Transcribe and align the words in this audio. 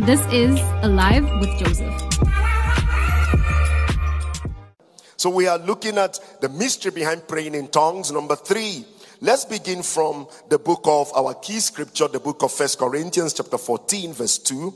This 0.00 0.20
is 0.32 0.58
Alive 0.82 1.24
with 1.38 1.56
Joseph. 1.56 1.94
So 5.16 5.30
we 5.30 5.46
are 5.46 5.56
looking 5.58 5.98
at 5.98 6.18
the 6.40 6.48
mystery 6.48 6.90
behind 6.90 7.28
praying 7.28 7.54
in 7.54 7.68
tongues. 7.68 8.10
Number 8.10 8.34
three, 8.34 8.84
let's 9.20 9.44
begin 9.44 9.84
from 9.84 10.26
the 10.48 10.58
book 10.58 10.80
of 10.84 11.12
our 11.14 11.34
key 11.34 11.60
scripture, 11.60 12.08
the 12.08 12.18
book 12.18 12.42
of 12.42 12.50
First 12.50 12.80
Corinthians, 12.80 13.34
chapter 13.34 13.56
14, 13.56 14.14
verse 14.14 14.38
2. 14.38 14.74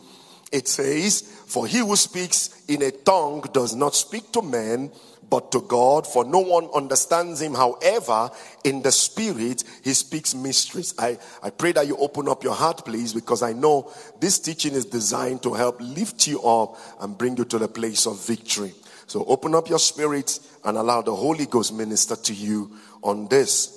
It 0.53 0.69
says, 0.69 1.23
For 1.49 1.67
he 1.67 1.79
who 1.79 1.97
speaks 1.97 2.63
in 2.69 2.83
a 2.83 2.93
tongue 2.93 3.45
does 3.53 3.75
not 3.75 3.97
speak 3.97 4.31
to 4.33 4.41
men, 4.41 4.93
but 5.31 5.53
to 5.53 5.61
God, 5.61 6.07
for 6.07 6.25
no 6.25 6.39
one 6.39 6.69
understands 6.75 7.43
him. 7.43 7.55
However, 7.55 8.31
in 8.65 8.83
the 8.83 8.93
spirit, 8.93 9.65
he 9.85 9.93
speaks 9.93 10.35
mysteries. 10.35 10.95
I, 10.99 11.19
I 11.43 11.51
pray 11.51 11.73
that 11.73 11.87
you 11.87 11.97
open 11.97 12.29
up 12.29 12.43
your 12.45 12.55
heart, 12.55 12.85
please, 12.85 13.13
because 13.13 13.43
I 13.43 13.53
know 13.53 13.93
this 14.21 14.39
teaching 14.39 14.75
is 14.75 14.87
designed 14.87 15.43
to 15.43 15.55
help 15.55 15.81
lift 15.81 16.27
you 16.27 16.41
up 16.43 16.77
and 17.01 17.17
bring 17.17 17.37
you 17.37 17.45
to 17.47 17.59
the 17.59 17.69
place 17.69 18.07
of 18.07 18.25
victory. 18.27 18.73
So 19.07 19.25
open 19.27 19.55
up 19.55 19.69
your 19.69 19.79
spirit 19.79 20.39
and 20.65 20.77
allow 20.77 21.03
the 21.03 21.15
Holy 21.15 21.47
Ghost 21.47 21.73
minister 21.75 22.17
to 22.17 22.35
you 22.35 22.71
on 23.03 23.29
this. 23.29 23.75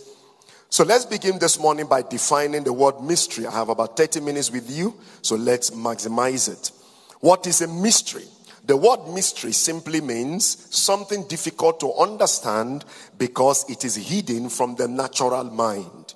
So 0.69 0.85
let's 0.85 1.05
begin 1.05 1.37
this 1.37 1.59
morning 1.59 1.85
by 1.85 2.01
defining 2.01 2.63
the 2.63 2.71
word 2.71 3.01
mystery. 3.01 3.45
I 3.45 3.51
have 3.51 3.67
about 3.69 3.97
30 3.97 4.21
minutes 4.21 4.51
with 4.51 4.69
you, 4.71 4.95
so 5.21 5.35
let's 5.35 5.71
maximize 5.71 6.49
it. 6.49 6.71
What 7.19 7.45
is 7.45 7.61
a 7.61 7.67
mystery? 7.67 8.23
The 8.65 8.77
word 8.77 9.07
mystery 9.13 9.53
simply 9.53 10.01
means 10.01 10.67
something 10.75 11.27
difficult 11.27 11.79
to 11.79 11.93
understand 11.93 12.85
because 13.17 13.67
it 13.69 13.83
is 13.83 13.95
hidden 13.95 14.49
from 14.49 14.75
the 14.75 14.87
natural 14.87 15.43
mind. 15.45 16.13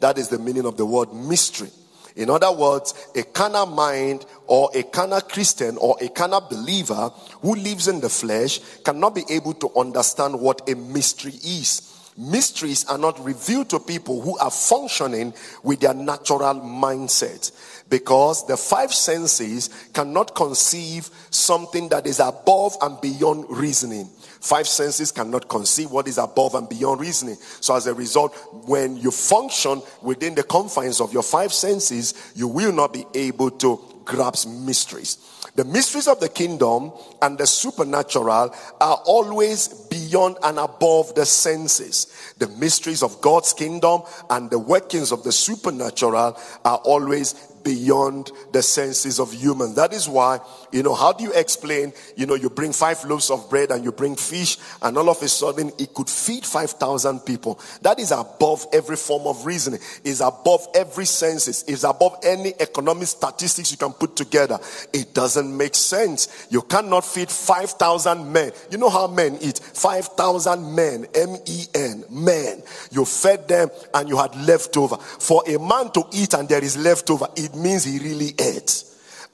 That 0.00 0.18
is 0.18 0.28
the 0.28 0.38
meaning 0.38 0.66
of 0.66 0.76
the 0.76 0.84
word 0.84 1.12
mystery. 1.14 1.70
In 2.14 2.30
other 2.30 2.52
words, 2.52 2.94
a 3.14 3.22
carnal 3.22 3.66
mind 3.66 4.24
or 4.46 4.70
a 4.74 4.82
carnal 4.82 5.20
Christian 5.20 5.76
or 5.78 5.96
a 6.00 6.08
carnal 6.08 6.40
believer 6.40 7.10
who 7.42 7.54
lives 7.54 7.88
in 7.88 8.00
the 8.00 8.08
flesh 8.08 8.60
cannot 8.84 9.14
be 9.14 9.24
able 9.28 9.54
to 9.54 9.70
understand 9.76 10.38
what 10.40 10.68
a 10.68 10.74
mystery 10.74 11.32
is. 11.32 11.95
Mysteries 12.18 12.86
are 12.86 12.96
not 12.96 13.22
revealed 13.22 13.68
to 13.70 13.78
people 13.78 14.22
who 14.22 14.38
are 14.38 14.50
functioning 14.50 15.34
with 15.62 15.80
their 15.80 15.92
natural 15.92 16.54
mindset 16.60 17.52
because 17.90 18.46
the 18.46 18.56
five 18.56 18.92
senses 18.92 19.68
cannot 19.92 20.34
conceive 20.34 21.10
something 21.30 21.88
that 21.90 22.06
is 22.06 22.18
above 22.18 22.74
and 22.80 22.98
beyond 23.02 23.44
reasoning. 23.50 24.06
Five 24.40 24.66
senses 24.66 25.12
cannot 25.12 25.48
conceive 25.48 25.90
what 25.90 26.08
is 26.08 26.18
above 26.18 26.54
and 26.54 26.68
beyond 26.68 27.00
reasoning. 27.00 27.36
So, 27.60 27.74
as 27.74 27.86
a 27.86 27.94
result, 27.94 28.34
when 28.66 28.96
you 28.96 29.10
function 29.10 29.82
within 30.02 30.34
the 30.34 30.42
confines 30.42 31.00
of 31.00 31.12
your 31.12 31.22
five 31.22 31.52
senses, 31.52 32.32
you 32.34 32.48
will 32.48 32.72
not 32.72 32.92
be 32.92 33.04
able 33.14 33.50
to 33.50 33.80
grasp 34.04 34.48
mysteries. 34.48 35.18
The 35.56 35.64
mysteries 35.64 36.06
of 36.06 36.20
the 36.20 36.28
kingdom 36.28 36.92
and 37.22 37.38
the 37.38 37.46
supernatural 37.46 38.54
are 38.80 39.02
always 39.06 39.68
beyond 39.68 40.36
and 40.42 40.58
above 40.58 41.14
the 41.14 41.24
senses. 41.24 42.34
The 42.36 42.48
mysteries 42.48 43.02
of 43.02 43.22
God's 43.22 43.54
kingdom 43.54 44.02
and 44.28 44.50
the 44.50 44.58
workings 44.58 45.12
of 45.12 45.22
the 45.22 45.32
supernatural 45.32 46.38
are 46.64 46.78
always 46.84 47.55
beyond 47.66 48.30
the 48.52 48.62
senses 48.62 49.18
of 49.18 49.34
humans. 49.34 49.74
That 49.74 49.92
is 49.92 50.08
why, 50.08 50.38
you 50.70 50.84
know, 50.84 50.94
how 50.94 51.12
do 51.12 51.24
you 51.24 51.32
explain, 51.32 51.92
you 52.14 52.24
know, 52.24 52.36
you 52.36 52.48
bring 52.48 52.72
five 52.72 53.04
loaves 53.04 53.28
of 53.28 53.50
bread 53.50 53.72
and 53.72 53.82
you 53.82 53.90
bring 53.90 54.14
fish 54.14 54.56
and 54.82 54.96
all 54.96 55.10
of 55.10 55.20
a 55.20 55.26
sudden 55.26 55.72
it 55.76 55.92
could 55.92 56.08
feed 56.08 56.46
5,000 56.46 57.20
people. 57.26 57.58
That 57.82 57.98
is 57.98 58.12
above 58.12 58.66
every 58.72 58.94
form 58.94 59.26
of 59.26 59.44
reasoning, 59.44 59.80
is 60.04 60.20
above 60.20 60.68
every 60.76 61.06
senses, 61.06 61.64
is 61.64 61.82
above 61.82 62.20
any 62.22 62.54
economic 62.60 63.08
statistics 63.08 63.72
you 63.72 63.78
can 63.78 63.92
put 63.92 64.14
together. 64.14 64.60
It 64.92 65.12
doesn't 65.12 65.56
make 65.56 65.74
sense. 65.74 66.46
You 66.48 66.62
cannot 66.62 67.04
feed 67.04 67.30
5,000 67.30 68.32
men. 68.32 68.52
You 68.70 68.78
know 68.78 68.90
how 68.90 69.08
men 69.08 69.38
eat? 69.40 69.58
5,000 69.58 70.72
men, 70.72 71.06
M-E-N, 71.12 72.04
men. 72.10 72.62
You 72.92 73.04
fed 73.04 73.48
them 73.48 73.70
and 73.92 74.08
you 74.08 74.16
had 74.16 74.36
leftover. 74.36 74.98
For 74.98 75.42
a 75.48 75.58
man 75.58 75.90
to 75.94 76.04
eat 76.12 76.34
and 76.34 76.48
there 76.48 76.62
is 76.62 76.76
leftover, 76.76 77.26
it 77.34 77.55
means 77.56 77.84
he 77.84 77.98
really 77.98 78.34
ate. 78.38 78.84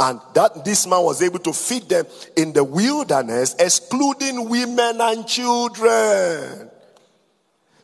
And 0.01 0.21
that 0.35 0.65
this 0.65 0.87
man 0.87 1.03
was 1.03 1.23
able 1.23 1.39
to 1.41 1.53
feed 1.53 1.89
them 1.89 2.07
in 2.37 2.53
the 2.53 2.65
wilderness, 2.65 3.55
excluding 3.59 4.49
women 4.49 5.01
and 5.01 5.27
children. 5.27 6.71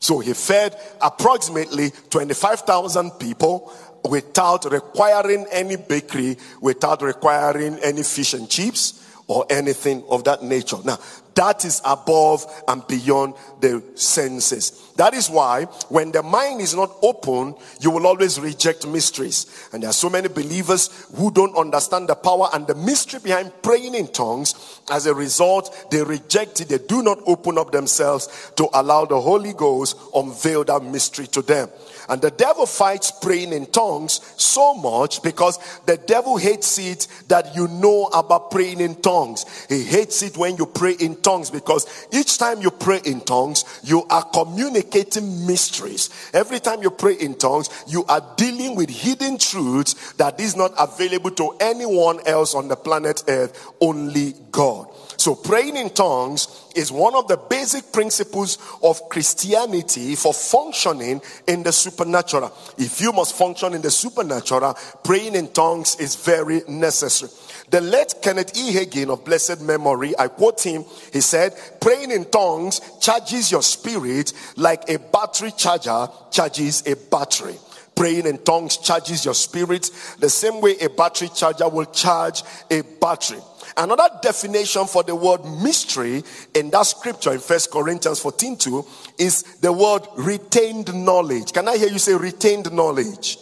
So 0.01 0.21
he 0.21 0.33
fed 0.33 0.77
approximately 1.01 1.91
25,000 2.11 3.13
people 3.13 3.73
without 4.09 4.65
requiring 4.71 5.47
any 5.51 5.77
bakery, 5.77 6.39
without 6.61 7.03
requiring 7.03 7.79
any 7.81 8.03
fish 8.03 8.35
and 8.35 8.49
chips 8.49 9.05
or 9.27 9.45
anything 9.51 10.03
of 10.09 10.25
that 10.25 10.43
nature. 10.43 10.79
Now, 10.85 10.99
that 11.39 11.65
is 11.65 11.81
above 11.85 12.45
and 12.67 12.85
beyond 12.89 13.33
the 13.61 13.81
senses. 13.95 14.91
That 14.97 15.15
is 15.15 15.31
why 15.31 15.67
when 15.89 16.11
the 16.11 16.25
mind 16.25 16.61
is 16.61 16.75
not 16.75 16.91
open, 17.01 17.55
you 17.79 17.93
will 17.93 18.09
always 18.09 18.41
reject 18.41 18.89
mysteries. 18.89 19.47
And 19.73 19.81
there 19.81 19.91
are 19.91 19.93
so 19.93 20.11
many 20.11 20.27
believers 20.27 21.07
who 21.15 21.31
don't 21.31 21.57
understand 21.57 22.09
the 22.09 22.17
power 22.17 22.49
and 22.53 22.67
the 22.67 22.75
mystery 22.75 23.21
behind 23.21 23.53
praying 23.63 23.95
in 23.95 24.09
tongues. 24.09 24.81
As 24.91 25.07
a 25.07 25.15
result, 25.15 25.91
they 25.93 26.03
reject 26.03 26.61
it. 26.61 26.71
They 26.71 26.79
do 26.79 27.05
not 27.05 27.21
open 27.25 27.57
up 27.57 27.71
themselves 27.71 28.51
to 28.57 28.69
allow 28.75 29.05
the 29.05 29.21
Holy 29.21 29.53
Ghost 29.53 29.97
unveil 30.17 30.65
that 30.65 30.83
mystery 30.83 31.29
to 31.29 31.43
them. 31.43 31.69
And 32.09 32.23
the 32.23 32.31
devil 32.31 32.67
fights 32.67 33.11
praying 33.11 33.53
in 33.53 33.67
tongues 33.67 34.21
so 34.37 34.75
much 34.75 35.23
because 35.23 35.59
the 35.87 35.97
devil 35.97 36.37
hates 36.37 36.79
it 36.79 37.07
that 37.29 37.55
you 37.55 37.69
know 37.69 38.07
about 38.07 38.51
praying 38.51 38.81
in 38.81 38.95
tongues. 38.97 39.45
He 39.69 39.85
hates 39.85 40.23
it 40.23 40.37
when 40.37 40.57
you 40.57 40.67
pray 40.67 40.93
in 40.93 41.17
tongues 41.17 41.51
because 41.51 42.09
each 42.13 42.39
time 42.39 42.63
you 42.63 42.71
pray 42.71 43.01
in 43.05 43.21
tongues, 43.21 43.65
you 43.85 44.05
are 44.05 44.25
communicating 44.25 45.47
mysteries. 45.47 46.09
Every 46.33 46.61
time 46.61 46.83
you 46.83 46.91
pray 46.91 47.15
in 47.15 47.35
tongues, 47.35 47.69
you 47.87 48.05
are 48.07 48.25
dealing 48.37 48.75
with 48.75 48.89
hidden 48.89 49.39
truths 49.39 50.13
that 50.15 50.41
is 50.41 50.57
not 50.57 50.73
available 50.79 51.31
to 51.33 51.57
anyone 51.61 52.21
else 52.27 52.55
on 52.55 52.69
the 52.69 52.77
planet 52.77 53.23
Earth, 53.29 53.73
only 53.81 54.35
God. 54.51 54.89
So 55.19 55.35
praying 55.35 55.77
in 55.77 55.91
tongues 55.91 56.47
is 56.77 56.93
one 56.93 57.17
of 57.17 57.27
the 57.27 57.37
basic 57.37 57.93
principles 57.93 58.57
of 58.85 59.09
Christianity 59.09 60.15
for 60.15 60.33
functioning 60.33 61.21
in 61.49 61.65
the 61.65 61.73
supernatural. 61.73 61.98
If 62.01 63.01
you 63.01 63.13
must 63.13 63.35
function 63.35 63.75
in 63.75 63.83
the 63.83 63.91
supernatural, 63.91 64.77
praying 65.03 65.35
in 65.35 65.49
tongues 65.49 65.97
is 66.01 66.15
very 66.17 66.63
necessary. 66.69 67.31
The 67.71 67.81
late 67.81 68.15
Kenneth 68.23 68.57
E. 68.57 68.73
Hagin 68.73 69.11
of 69.11 69.25
blessed 69.25 69.61
memory, 69.61 70.15
I 70.19 70.29
quote 70.29 70.63
him, 70.63 70.85
he 71.13 71.21
said, 71.21 71.55
praying 71.81 72.11
in 72.11 72.25
tongues 72.27 72.81
charges 73.01 73.51
your 73.51 73.63
spirit 73.63 74.33
like 74.57 74.89
a 74.89 74.99
battery 74.99 75.53
charger 75.57 76.09
charges 76.31 76.87
a 76.87 76.97
battery 76.97 77.57
praying 77.99 78.27
in 78.27 78.39
tongues 78.39 78.77
charges 78.77 79.25
your 79.25 79.35
spirit 79.35 79.91
the 80.21 80.31
same 80.31 80.61
way 80.61 80.77
a 80.79 80.89
battery 80.89 81.29
charger 81.35 81.69
will 81.69 81.85
charge 81.87 82.45
a 82.71 82.81
battery. 83.01 83.41
Another 83.79 84.09
definition 84.21 84.87
for 84.87 85.05
the 85.05 85.15
word 85.15 85.45
mystery 85.45 86.25
in 86.53 86.69
that 86.71 86.83
scripture 86.83 87.33
in 87.33 87.39
First 87.39 87.71
Corinthians 87.71 88.19
14 88.19 88.57
2 88.57 88.87
is 89.19 89.45
the 89.61 89.73
word 89.73 90.03
retained 90.17 90.93
knowledge. 90.93 91.53
Can 91.53 91.69
I 91.69 91.77
hear 91.77 91.89
you 91.89 92.01
say 92.01 92.15
retained 92.15 92.73
knowledge? 92.73 93.39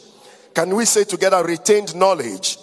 Can 0.54 0.76
we 0.76 0.84
say 0.84 1.04
together 1.04 1.42
retained 1.42 1.96
knowledge? 1.96 2.58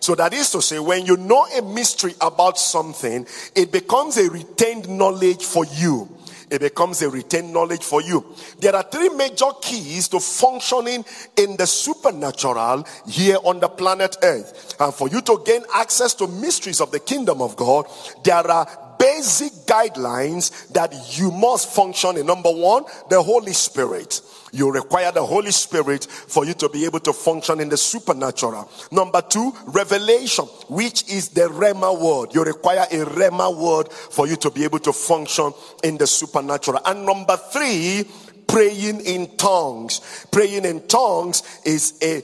So 0.00 0.14
that 0.16 0.34
is 0.34 0.50
to 0.50 0.60
say, 0.60 0.78
when 0.78 1.06
you 1.06 1.16
know 1.16 1.46
a 1.46 1.62
mystery 1.62 2.14
about 2.20 2.58
something, 2.58 3.26
it 3.56 3.72
becomes 3.72 4.18
a 4.18 4.28
retained 4.30 4.86
knowledge 4.86 5.42
for 5.44 5.64
you 5.64 6.14
it 6.50 6.60
becomes 6.60 7.02
a 7.02 7.08
retained 7.08 7.52
knowledge 7.52 7.82
for 7.82 8.02
you. 8.02 8.24
There 8.60 8.74
are 8.74 8.82
three 8.82 9.08
major 9.10 9.50
keys 9.60 10.08
to 10.08 10.20
functioning 10.20 11.04
in 11.36 11.56
the 11.56 11.66
supernatural 11.66 12.86
here 13.06 13.38
on 13.44 13.60
the 13.60 13.68
planet 13.68 14.16
Earth. 14.22 14.76
And 14.80 14.92
for 14.92 15.08
you 15.08 15.20
to 15.22 15.42
gain 15.44 15.62
access 15.74 16.14
to 16.14 16.26
mysteries 16.26 16.80
of 16.80 16.90
the 16.90 17.00
kingdom 17.00 17.40
of 17.40 17.56
God, 17.56 17.86
there 18.24 18.46
are 18.46 18.83
basic 19.04 19.52
guidelines 19.66 20.68
that 20.68 21.18
you 21.18 21.30
must 21.30 21.74
function 21.74 22.16
in. 22.16 22.24
Number 22.26 22.50
one, 22.50 22.84
the 23.10 23.22
Holy 23.22 23.52
Spirit. 23.52 24.22
You 24.50 24.72
require 24.72 25.12
the 25.12 25.24
Holy 25.26 25.50
Spirit 25.50 26.04
for 26.04 26.46
you 26.46 26.54
to 26.54 26.70
be 26.70 26.86
able 26.86 27.00
to 27.00 27.12
function 27.12 27.60
in 27.60 27.68
the 27.68 27.76
supernatural. 27.76 28.70
Number 28.90 29.20
two, 29.20 29.52
revelation, 29.66 30.46
which 30.68 31.10
is 31.10 31.28
the 31.30 31.42
Rhema 31.42 32.00
word. 32.00 32.34
You 32.34 32.44
require 32.44 32.86
a 32.90 33.04
Rhema 33.04 33.54
word 33.54 33.92
for 33.92 34.26
you 34.26 34.36
to 34.36 34.50
be 34.50 34.64
able 34.64 34.78
to 34.78 34.92
function 34.92 35.52
in 35.82 35.98
the 35.98 36.06
supernatural. 36.06 36.80
And 36.86 37.04
number 37.04 37.36
three, 37.36 38.04
praying 38.54 39.00
in 39.00 39.26
tongues. 39.36 40.26
Praying 40.30 40.64
in 40.64 40.86
tongues 40.86 41.42
is 41.64 41.94
a, 42.00 42.22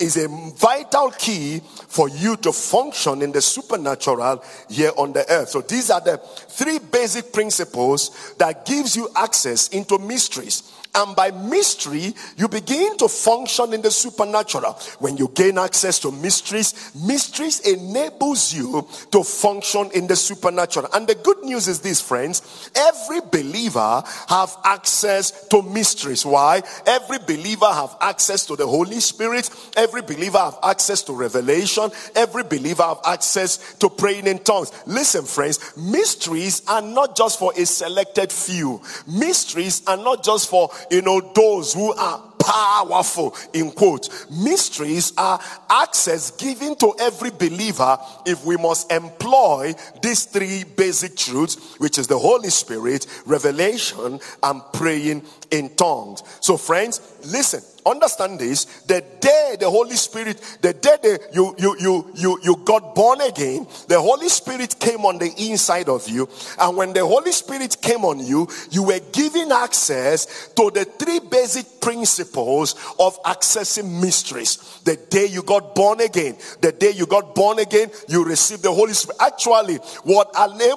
is 0.00 0.16
a 0.16 0.28
vital 0.54 1.10
key 1.10 1.60
for 1.88 2.08
you 2.08 2.36
to 2.36 2.52
function 2.52 3.20
in 3.20 3.32
the 3.32 3.42
supernatural 3.42 4.44
here 4.70 4.92
on 4.96 5.12
the 5.12 5.28
earth. 5.28 5.48
So 5.48 5.60
these 5.60 5.90
are 5.90 6.00
the 6.00 6.18
three 6.18 6.78
basic 6.78 7.32
principles 7.32 8.32
that 8.38 8.64
gives 8.64 8.94
you 8.94 9.08
access 9.16 9.66
into 9.70 9.98
mysteries. 9.98 10.72
And 10.94 11.16
by 11.16 11.30
mystery, 11.30 12.14
you 12.36 12.48
begin 12.48 12.98
to 12.98 13.08
function 13.08 13.72
in 13.72 13.80
the 13.80 13.90
supernatural. 13.90 14.72
When 14.98 15.16
you 15.16 15.28
gain 15.34 15.56
access 15.56 15.98
to 16.00 16.12
mysteries, 16.12 16.92
mysteries 16.94 17.60
enables 17.60 18.52
you 18.52 18.86
to 19.10 19.24
function 19.24 19.90
in 19.94 20.06
the 20.06 20.16
supernatural. 20.16 20.88
And 20.92 21.06
the 21.06 21.14
good 21.14 21.42
news 21.44 21.66
is 21.66 21.80
this, 21.80 22.02
friends. 22.02 22.70
Every 22.74 23.20
believer 23.20 24.02
have 24.28 24.54
access 24.64 25.46
to 25.48 25.62
mysteries. 25.62 26.26
Why? 26.26 26.62
Every 26.86 27.18
believer 27.18 27.72
have 27.72 27.96
access 28.02 28.44
to 28.46 28.56
the 28.56 28.66
Holy 28.66 29.00
Spirit. 29.00 29.48
Every 29.76 30.02
believer 30.02 30.38
have 30.38 30.58
access 30.62 31.02
to 31.04 31.14
revelation. 31.14 31.90
Every 32.14 32.42
believer 32.42 32.82
have 32.82 33.00
access 33.06 33.74
to 33.76 33.88
praying 33.88 34.26
in 34.26 34.40
tongues. 34.40 34.70
Listen, 34.86 35.24
friends, 35.24 35.74
mysteries 35.74 36.60
are 36.68 36.82
not 36.82 37.16
just 37.16 37.38
for 37.38 37.54
a 37.56 37.64
selected 37.64 38.30
few. 38.30 38.82
Mysteries 39.06 39.82
are 39.86 39.96
not 39.96 40.22
just 40.22 40.50
for 40.50 40.70
you 40.90 41.02
know, 41.02 41.20
those 41.20 41.72
who 41.74 41.92
are 41.94 42.31
powerful 42.42 43.34
in 43.52 43.70
quote 43.70 44.08
mysteries 44.30 45.12
are 45.16 45.40
access 45.70 46.30
given 46.32 46.74
to 46.76 46.92
every 46.98 47.30
believer 47.30 47.98
if 48.26 48.44
we 48.44 48.56
must 48.56 48.90
employ 48.90 49.72
these 50.02 50.24
three 50.24 50.64
basic 50.76 51.16
truths 51.16 51.76
which 51.78 51.98
is 51.98 52.06
the 52.06 52.18
holy 52.18 52.50
spirit 52.50 53.06
revelation 53.26 54.18
and 54.42 54.62
praying 54.72 55.22
in 55.50 55.68
tongues. 55.76 56.22
So 56.40 56.56
friends 56.56 57.00
listen 57.24 57.62
understand 57.86 58.38
this. 58.38 58.64
The 58.82 59.04
day 59.20 59.56
the 59.58 59.68
holy 59.68 59.96
spirit 59.96 60.40
the 60.60 60.72
day 60.72 60.96
the, 61.02 61.20
you, 61.32 61.54
you 61.58 61.76
you 61.78 62.10
you 62.14 62.38
you 62.42 62.56
got 62.64 62.94
born 62.94 63.20
again 63.20 63.66
the 63.88 64.00
holy 64.00 64.28
spirit 64.28 64.76
came 64.78 65.04
on 65.04 65.18
the 65.18 65.32
inside 65.38 65.88
of 65.88 66.08
you. 66.08 66.28
And 66.60 66.76
when 66.76 66.92
the 66.92 67.04
holy 67.04 67.32
spirit 67.32 67.76
came 67.82 68.04
on 68.04 68.24
you 68.24 68.48
you 68.70 68.84
were 68.84 69.00
given 69.12 69.52
access 69.52 70.52
to 70.54 70.70
the 70.70 70.84
three 70.84 71.20
basic 71.20 71.80
principles 71.80 72.31
of 72.36 73.22
accessing 73.24 74.00
mysteries 74.00 74.80
the 74.84 74.96
day 75.10 75.26
you 75.26 75.42
got 75.42 75.74
born 75.74 76.00
again 76.00 76.36
the 76.60 76.72
day 76.72 76.90
you 76.90 77.06
got 77.06 77.34
born 77.34 77.58
again 77.58 77.90
you 78.08 78.24
received 78.24 78.62
the 78.62 78.72
holy 78.72 78.92
spirit 78.92 79.16
actually 79.20 79.76
what 80.04 80.30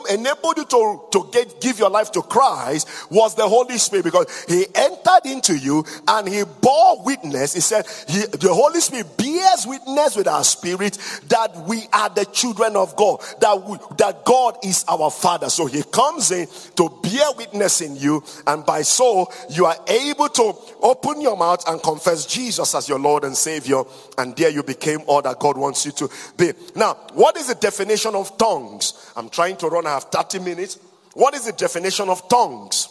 enabled 0.09 0.57
you 0.57 0.65
to 0.65 1.01
to 1.11 1.29
get 1.31 1.59
give 1.61 1.79
your 1.79 1.89
life 1.89 2.11
to 2.11 2.21
christ 2.21 2.87
was 3.09 3.35
the 3.35 3.47
holy 3.47 3.77
spirit 3.77 4.03
because 4.03 4.45
he 4.47 4.65
entered 4.75 5.25
into 5.25 5.57
you 5.57 5.83
and 6.07 6.27
he 6.27 6.43
bore 6.61 7.03
witness. 7.03 7.53
He 7.53 7.59
said, 7.61 7.85
he, 8.07 8.21
the 8.25 8.53
Holy 8.53 8.79
Spirit 8.79 9.17
bears 9.17 9.65
witness 9.67 10.15
with 10.15 10.27
our 10.27 10.43
spirit 10.43 10.97
that 11.27 11.55
we 11.67 11.83
are 11.93 12.09
the 12.09 12.25
children 12.25 12.75
of 12.75 12.95
God, 12.95 13.21
that, 13.41 13.63
we, 13.63 13.77
that 13.97 14.25
God 14.25 14.57
is 14.63 14.85
our 14.87 15.09
Father. 15.11 15.49
So 15.49 15.65
he 15.65 15.83
comes 15.83 16.31
in 16.31 16.47
to 16.75 16.89
bear 17.01 17.31
witness 17.37 17.81
in 17.81 17.95
you, 17.95 18.23
and 18.47 18.65
by 18.65 18.81
so 18.81 19.31
you 19.49 19.65
are 19.65 19.77
able 19.87 20.29
to 20.29 20.53
open 20.81 21.21
your 21.21 21.37
mouth 21.37 21.44
and 21.67 21.81
confess 21.81 22.25
Jesus 22.25 22.73
as 22.75 22.89
your 22.89 22.99
Lord 22.99 23.23
and 23.23 23.35
Savior, 23.35 23.83
and 24.17 24.35
there 24.35 24.49
you 24.49 24.63
became 24.63 24.99
all 25.07 25.21
that 25.21 25.39
God 25.39 25.57
wants 25.57 25.85
you 25.85 25.91
to 25.93 26.09
be. 26.37 26.51
Now, 26.75 26.93
what 27.13 27.37
is 27.37 27.47
the 27.47 27.55
definition 27.55 28.15
of 28.15 28.37
tongues? 28.37 29.11
I'm 29.15 29.29
trying 29.29 29.57
to 29.57 29.67
run, 29.67 29.87
I 29.87 29.93
have 29.93 30.05
30 30.05 30.39
minutes. 30.39 30.79
What 31.13 31.33
is 31.33 31.45
the 31.45 31.53
definition 31.53 32.09
of 32.09 32.27
tongues? 32.27 32.89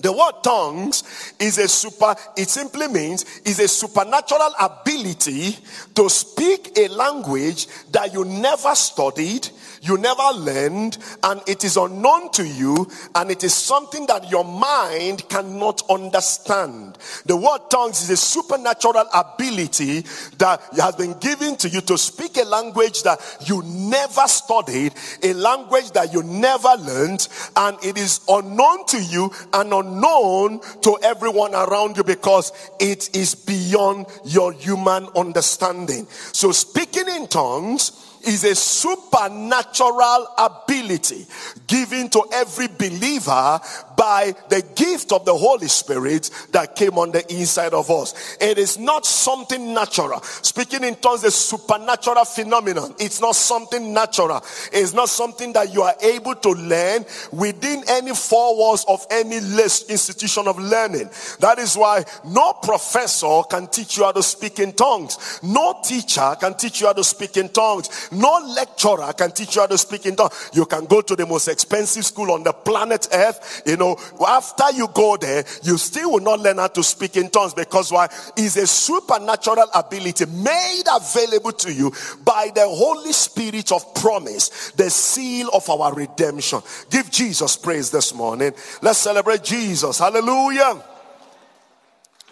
The 0.00 0.12
word 0.12 0.42
tongues 0.42 1.34
is 1.38 1.58
a 1.58 1.68
super, 1.68 2.14
it 2.36 2.48
simply 2.48 2.88
means 2.88 3.40
is 3.44 3.60
a 3.60 3.68
supernatural 3.68 4.54
ability 4.58 5.58
to 5.94 6.08
speak 6.08 6.78
a 6.78 6.88
language 6.88 7.66
that 7.92 8.12
you 8.12 8.24
never 8.24 8.74
studied, 8.74 9.48
you 9.80 9.96
never 9.96 10.30
learned, 10.34 10.98
and 11.22 11.40
it 11.46 11.64
is 11.64 11.76
unknown 11.76 12.30
to 12.32 12.46
you, 12.46 12.86
and 13.14 13.30
it 13.30 13.42
is 13.44 13.54
something 13.54 14.06
that 14.06 14.30
your 14.30 14.44
mind 14.44 15.28
cannot 15.28 15.82
understand. 15.90 16.98
The 17.26 17.36
word 17.36 17.70
tongues 17.70 18.02
is 18.02 18.10
a 18.10 18.16
supernatural 18.16 19.04
ability 19.14 20.04
that 20.38 20.60
has 20.78 20.96
been 20.96 21.14
given 21.14 21.56
to 21.56 21.68
you 21.68 21.80
to 21.82 21.96
speak 21.96 22.36
a 22.36 22.44
language 22.44 23.02
that 23.04 23.20
you 23.46 23.62
never 23.64 24.26
studied, 24.26 24.94
a 25.22 25.32
language 25.32 25.92
that 25.92 26.12
you 26.12 26.22
never 26.22 26.74
learned, 26.78 27.26
and 27.56 27.78
it 27.82 27.96
is 27.96 28.20
unknown 28.28 28.84
to 28.86 29.02
you 29.02 29.30
and 29.52 29.72
unknown 29.72 30.60
to 30.82 30.98
everyone 31.02 31.54
around 31.54 31.96
you 31.96 32.04
because 32.04 32.52
it 32.78 33.14
is 33.16 33.34
beyond 33.34 34.06
your 34.24 34.52
human 34.52 35.06
understanding. 35.16 36.06
So 36.32 36.52
speaking 36.52 37.08
in 37.08 37.26
tongues 37.26 38.09
is 38.26 38.44
a 38.44 38.54
supernatural 38.54 40.28
ability 40.38 41.26
given 41.66 42.08
to 42.10 42.24
every 42.32 42.68
believer 42.68 43.60
by 44.00 44.34
the 44.48 44.62
gift 44.76 45.12
of 45.12 45.26
the 45.26 45.36
Holy 45.36 45.68
Spirit 45.68 46.30
that 46.52 46.74
came 46.74 46.96
on 46.96 47.12
the 47.12 47.22
inside 47.34 47.74
of 47.74 47.90
us. 47.90 48.38
It 48.40 48.56
is 48.56 48.78
not 48.78 49.04
something 49.04 49.74
natural. 49.74 50.22
Speaking 50.22 50.84
in 50.84 50.94
tongues 50.94 51.22
is 51.22 51.34
supernatural 51.34 52.24
phenomenon. 52.24 52.94
It's 52.98 53.20
not 53.20 53.36
something 53.36 53.92
natural. 53.92 54.42
It's 54.72 54.94
not 54.94 55.10
something 55.10 55.52
that 55.52 55.74
you 55.74 55.82
are 55.82 55.94
able 56.00 56.34
to 56.36 56.48
learn 56.48 57.04
within 57.30 57.84
any 57.88 58.14
four 58.14 58.56
walls 58.56 58.86
of 58.88 59.04
any 59.10 59.36
institution 59.36 60.48
of 60.48 60.58
learning. 60.58 61.10
That 61.40 61.58
is 61.58 61.76
why 61.76 62.04
no 62.24 62.54
professor 62.54 63.42
can 63.50 63.66
teach 63.66 63.98
you 63.98 64.04
how 64.04 64.12
to 64.12 64.22
speak 64.22 64.60
in 64.60 64.72
tongues. 64.72 65.40
No 65.42 65.78
teacher 65.84 66.36
can 66.40 66.54
teach 66.54 66.80
you 66.80 66.86
how 66.86 66.94
to 66.94 67.04
speak 67.04 67.36
in 67.36 67.50
tongues. 67.50 68.08
No 68.10 68.40
lecturer 68.56 69.12
can 69.12 69.32
teach 69.32 69.56
you 69.56 69.60
how 69.60 69.66
to 69.66 69.76
speak 69.76 70.06
in 70.06 70.16
tongues. 70.16 70.50
You 70.54 70.64
can 70.64 70.86
go 70.86 71.02
to 71.02 71.14
the 71.14 71.26
most 71.26 71.48
expensive 71.48 72.06
school 72.06 72.30
on 72.30 72.44
the 72.44 72.54
planet 72.54 73.06
earth, 73.12 73.62
you 73.66 73.76
know, 73.76 73.89
after 74.26 74.70
you 74.72 74.88
go 74.88 75.16
there, 75.16 75.44
you 75.62 75.78
still 75.78 76.12
will 76.12 76.20
not 76.20 76.40
learn 76.40 76.58
how 76.58 76.68
to 76.68 76.82
speak 76.82 77.16
in 77.16 77.30
tongues 77.30 77.54
because 77.54 77.92
why? 77.92 78.08
Is 78.36 78.56
a 78.56 78.66
supernatural 78.66 79.66
ability 79.74 80.26
made 80.26 80.84
available 80.92 81.52
to 81.52 81.72
you 81.72 81.92
by 82.24 82.50
the 82.54 82.66
Holy 82.66 83.12
Spirit 83.12 83.72
of 83.72 83.94
promise, 83.94 84.72
the 84.72 84.90
seal 84.90 85.48
of 85.52 85.68
our 85.70 85.94
redemption. 85.94 86.60
Give 86.90 87.10
Jesus 87.10 87.56
praise 87.56 87.90
this 87.90 88.14
morning. 88.14 88.52
Let's 88.82 88.98
celebrate 88.98 89.44
Jesus. 89.44 89.98
Hallelujah. 89.98 90.82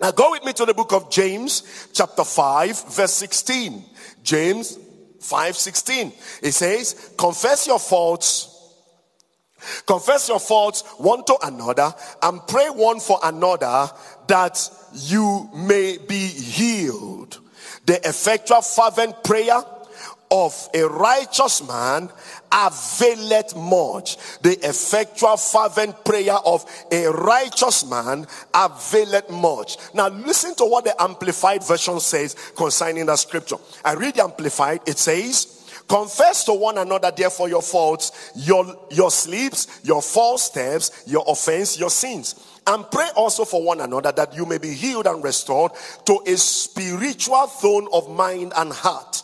Now 0.01 0.13
go 0.13 0.31
with 0.31 0.45
me 0.45 0.53
to 0.53 0.65
the 0.65 0.75
book 0.75 0.93
of 0.93 1.11
James, 1.11 1.89
chapter 1.93 2.25
5, 2.25 2.95
verse 2.95 3.13
16. 3.15 3.85
James 4.23 4.79
5 5.21 5.57
16. 5.57 6.13
It 6.43 6.53
says, 6.53 7.15
Confess 7.19 7.67
your 7.67 7.79
faults 7.79 8.58
Confess 9.87 10.29
your 10.29 10.41
faults 10.41 10.83
one 10.99 11.25
to 11.25 11.37
another 11.43 11.93
and 12.23 12.47
pray 12.47 12.69
one 12.69 13.01
for 13.01 13.19
another 13.23 13.91
that 14.27 14.71
you 14.95 15.51
may 15.55 15.99
be 15.99 16.27
healed. 16.27 17.39
The 17.87 18.07
effectual 18.09 18.63
fervent 18.63 19.25
prayer 19.25 19.63
of 20.31 20.69
a 20.75 20.83
righteous 20.83 21.67
man 21.67 22.11
availeth 22.53 23.57
much. 23.57 24.17
The 24.43 24.59
effectual 24.63 25.37
fervent 25.37 26.05
prayer 26.05 26.35
of 26.35 26.65
a 26.93 27.07
righteous 27.07 27.89
man 27.89 28.27
availeth 28.55 29.31
much. 29.31 29.77
Now 29.95 30.09
listen 30.09 30.55
to 30.57 30.65
what 30.65 30.85
the 30.85 31.01
amplified 31.03 31.65
version 31.65 32.01
says 32.01 32.35
concerning 32.57 33.07
that 33.07 33.19
scripture. 33.19 33.57
I 33.85 33.95
read 33.95 34.15
the 34.15 34.23
amplified. 34.25 34.81
It 34.87 34.99
says, 34.99 35.58
Confess 35.89 36.45
to 36.45 36.53
one 36.53 36.77
another, 36.77 37.11
therefore, 37.11 37.49
your 37.49 37.63
faults, 37.63 38.31
your, 38.37 38.79
your 38.91 39.11
sleeps, 39.11 39.81
your 39.83 40.03
false 40.03 40.43
steps, 40.45 41.05
your 41.07 41.25
offense, 41.27 41.79
your 41.79 41.91
sins. 41.91 42.35
And 42.67 42.89
pray 42.91 43.09
also 43.17 43.47
for 43.47 43.63
one 43.63 43.81
another 43.81 44.13
that 44.13 44.35
you 44.35 44.45
may 44.45 44.59
be 44.59 44.75
healed 44.75 45.07
and 45.07 45.25
restored 45.25 45.73
to 46.05 46.21
a 46.27 46.37
spiritual 46.37 47.47
throne 47.47 47.89
of 47.93 48.11
mind 48.11 48.53
and 48.55 48.71
heart. 48.71 49.23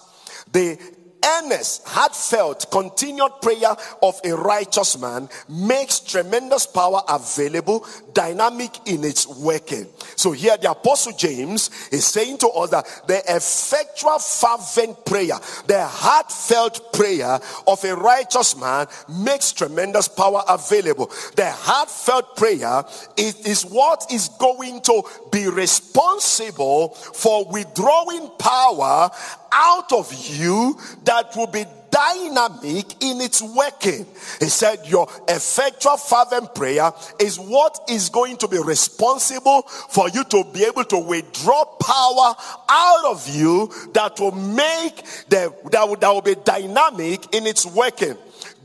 The 0.53 0.79
earnest, 1.25 1.87
heartfelt, 1.87 2.71
continued 2.71 3.33
prayer 3.41 3.75
of 4.03 4.21
a 4.25 4.37
righteous 4.37 4.99
man 4.99 5.29
makes 5.49 6.01
tremendous 6.01 6.67
power 6.67 7.03
available, 7.09 7.87
dynamic 8.13 8.71
in 8.87 9.05
its 9.05 9.27
working. 9.27 9.87
So 10.17 10.33
here 10.33 10.57
the 10.57 10.71
apostle 10.71 11.13
James 11.13 11.71
is 11.91 12.07
saying 12.07 12.39
to 12.39 12.49
us 12.49 12.71
that 12.71 12.87
the 13.07 13.23
effectual 13.29 14.19
fervent 14.19 15.05
prayer, 15.05 15.39
the 15.67 15.85
heartfelt 15.87 16.93
prayer 16.93 17.39
of 17.67 17.85
a 17.85 17.95
righteous 17.95 18.57
man 18.57 18.87
makes 19.09 19.53
tremendous 19.53 20.09
power 20.09 20.43
available. 20.49 21.11
The 21.37 21.51
heartfelt 21.51 22.37
prayer 22.37 22.85
is, 23.17 23.35
is 23.47 23.63
what 23.63 24.07
is 24.13 24.29
going 24.39 24.83
to 24.83 25.03
be 25.31 25.49
responsible 25.49 26.91
for 26.91 27.45
withdrawing 27.47 28.31
power 28.39 29.11
out 29.55 29.93
of 29.93 30.13
you 30.13 30.77
that 31.05 31.35
will 31.37 31.47
be 31.47 31.65
dynamic 31.91 33.03
in 33.03 33.21
its 33.21 33.41
working. 33.41 34.05
He 34.41 34.49
said, 34.49 34.81
Your 34.87 35.07
effectual 35.29 35.97
fervent 35.97 36.55
prayer 36.55 36.93
is 37.21 37.39
what 37.39 37.79
is 37.89 38.09
going 38.09 38.37
to 38.39 38.49
be 38.49 38.59
responsible 38.59 39.63
for 39.63 40.09
you 40.09 40.25
to 40.25 40.45
be 40.53 40.65
able 40.65 40.85
to 40.85 40.99
withdraw 40.99 41.65
power 41.65 42.35
out 42.69 43.05
of 43.07 43.29
you 43.29 43.73
that 43.93 44.19
will 44.19 44.33
make 44.33 44.97
the 45.29 45.55
that 45.71 45.89
will, 45.89 45.97
that 45.97 46.11
will 46.11 46.23
be 46.23 46.35
dynamic 46.45 47.33
in 47.33 47.47
its 47.47 47.65
working. 47.65 48.17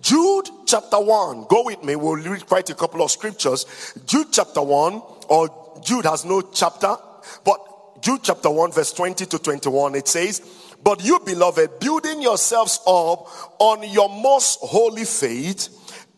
Jude 0.01 0.49
chapter 0.65 0.99
1. 0.99 1.45
Go 1.49 1.65
with 1.65 1.83
me. 1.83 1.95
We'll 1.95 2.15
read 2.15 2.47
quite 2.47 2.69
a 2.69 2.75
couple 2.75 3.03
of 3.03 3.11
scriptures. 3.11 3.93
Jude 4.05 4.27
chapter 4.31 4.61
1 4.61 5.01
or 5.27 5.81
Jude 5.83 6.05
has 6.05 6.25
no 6.25 6.41
chapter, 6.41 6.95
but 7.43 8.01
Jude 8.01 8.21
chapter 8.23 8.49
1, 8.49 8.71
verse 8.71 8.93
20 8.93 9.25
to 9.25 9.39
21, 9.39 9.95
it 9.95 10.07
says, 10.07 10.41
But 10.83 11.03
you, 11.03 11.19
beloved, 11.19 11.79
building 11.79 12.21
yourselves 12.21 12.79
up 12.87 13.27
on 13.59 13.87
your 13.89 14.09
most 14.09 14.59
holy 14.61 15.05
faith, 15.05 15.69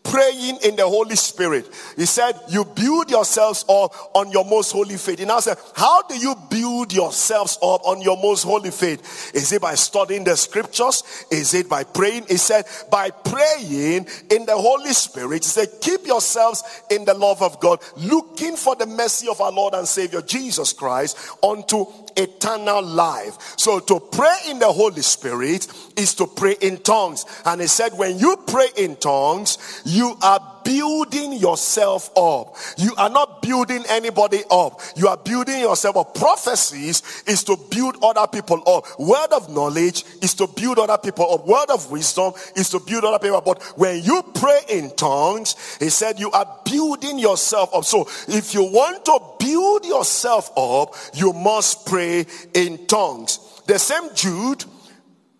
praying 0.04 0.58
in 0.64 0.76
the 0.76 0.86
Holy 0.86 1.16
Spirit. 1.16 1.68
He 1.96 2.06
said, 2.06 2.32
You 2.48 2.64
build 2.64 3.10
yourselves 3.10 3.64
up 3.68 3.94
on 4.14 4.30
your 4.30 4.44
most 4.44 4.72
holy 4.72 4.96
faith. 4.96 5.18
He 5.18 5.24
now 5.24 5.40
said, 5.40 5.58
How 5.74 6.02
do 6.02 6.16
you 6.16 6.34
build 6.50 6.92
yourselves 6.92 7.56
up 7.62 7.86
on 7.86 8.00
your 8.02 8.16
most 8.16 8.44
holy 8.44 8.70
faith? 8.70 9.32
Is 9.34 9.52
it 9.52 9.62
by 9.62 9.74
studying 9.74 10.24
the 10.24 10.36
scriptures? 10.36 11.02
Is 11.30 11.54
it 11.54 11.68
by 11.68 11.84
praying? 11.84 12.26
He 12.28 12.36
said, 12.36 12.64
By 12.90 13.10
praying 13.10 14.06
in 14.30 14.46
the 14.46 14.56
Holy 14.56 14.92
Spirit. 14.92 15.44
He 15.44 15.48
said, 15.48 15.68
Keep 15.80 16.06
yourselves 16.06 16.62
in 16.90 17.04
the 17.04 17.14
love 17.14 17.42
of 17.42 17.60
God, 17.60 17.80
looking 17.96 18.56
for 18.56 18.74
the 18.76 18.86
mercy 18.86 19.28
of 19.28 19.40
our 19.40 19.52
Lord 19.52 19.74
and 19.74 19.86
Savior 19.86 20.22
Jesus 20.22 20.72
Christ 20.72 21.16
unto 21.42 21.86
eternal 22.16 22.82
life. 22.82 23.54
So 23.56 23.80
to 23.80 24.00
pray 24.00 24.36
in 24.48 24.58
the 24.58 24.72
Holy 24.72 25.02
Spirit 25.02 25.66
is 25.96 26.14
to 26.14 26.26
pray 26.26 26.56
in 26.60 26.78
tongues. 26.78 27.24
And 27.44 27.60
he 27.60 27.66
said, 27.66 27.92
when 27.96 28.18
you 28.18 28.36
pray 28.46 28.68
in 28.76 28.96
tongues, 28.96 29.82
you 29.84 30.16
are 30.22 30.60
building 30.64 31.32
yourself 31.34 32.10
up. 32.16 32.56
You 32.76 32.94
are 32.96 33.10
not 33.10 33.42
building 33.42 33.84
anybody 33.88 34.42
up. 34.50 34.80
You 34.96 35.08
are 35.08 35.16
building 35.16 35.60
yourself 35.60 35.96
up. 35.96 36.14
Prophecies 36.14 37.22
is 37.26 37.44
to 37.44 37.56
build 37.70 37.96
other 38.02 38.26
people 38.26 38.62
up. 38.66 38.98
Word 38.98 39.32
of 39.32 39.52
knowledge 39.52 40.04
is 40.20 40.34
to 40.34 40.46
build 40.46 40.78
other 40.78 40.98
people 40.98 41.32
up. 41.32 41.46
Word 41.46 41.70
of 41.70 41.90
wisdom 41.90 42.32
is 42.56 42.68
to 42.70 42.80
build 42.80 43.04
other 43.04 43.18
people 43.18 43.36
up. 43.36 43.44
But 43.44 43.62
when 43.76 44.02
you 44.02 44.22
pray 44.34 44.60
in 44.68 44.90
tongues, 44.96 45.76
he 45.78 45.88
said 45.88 46.18
you 46.18 46.30
are 46.30 46.60
building 46.64 47.18
yourself 47.18 47.74
up. 47.74 47.84
So 47.84 48.08
if 48.28 48.54
you 48.54 48.62
want 48.64 49.04
to 49.06 49.20
build 49.38 49.84
yourself 49.84 50.50
up, 50.56 50.94
you 51.14 51.32
must 51.32 51.86
pray 51.86 52.26
in 52.54 52.86
tongues. 52.86 53.38
The 53.66 53.78
same 53.78 54.14
Jude 54.14 54.64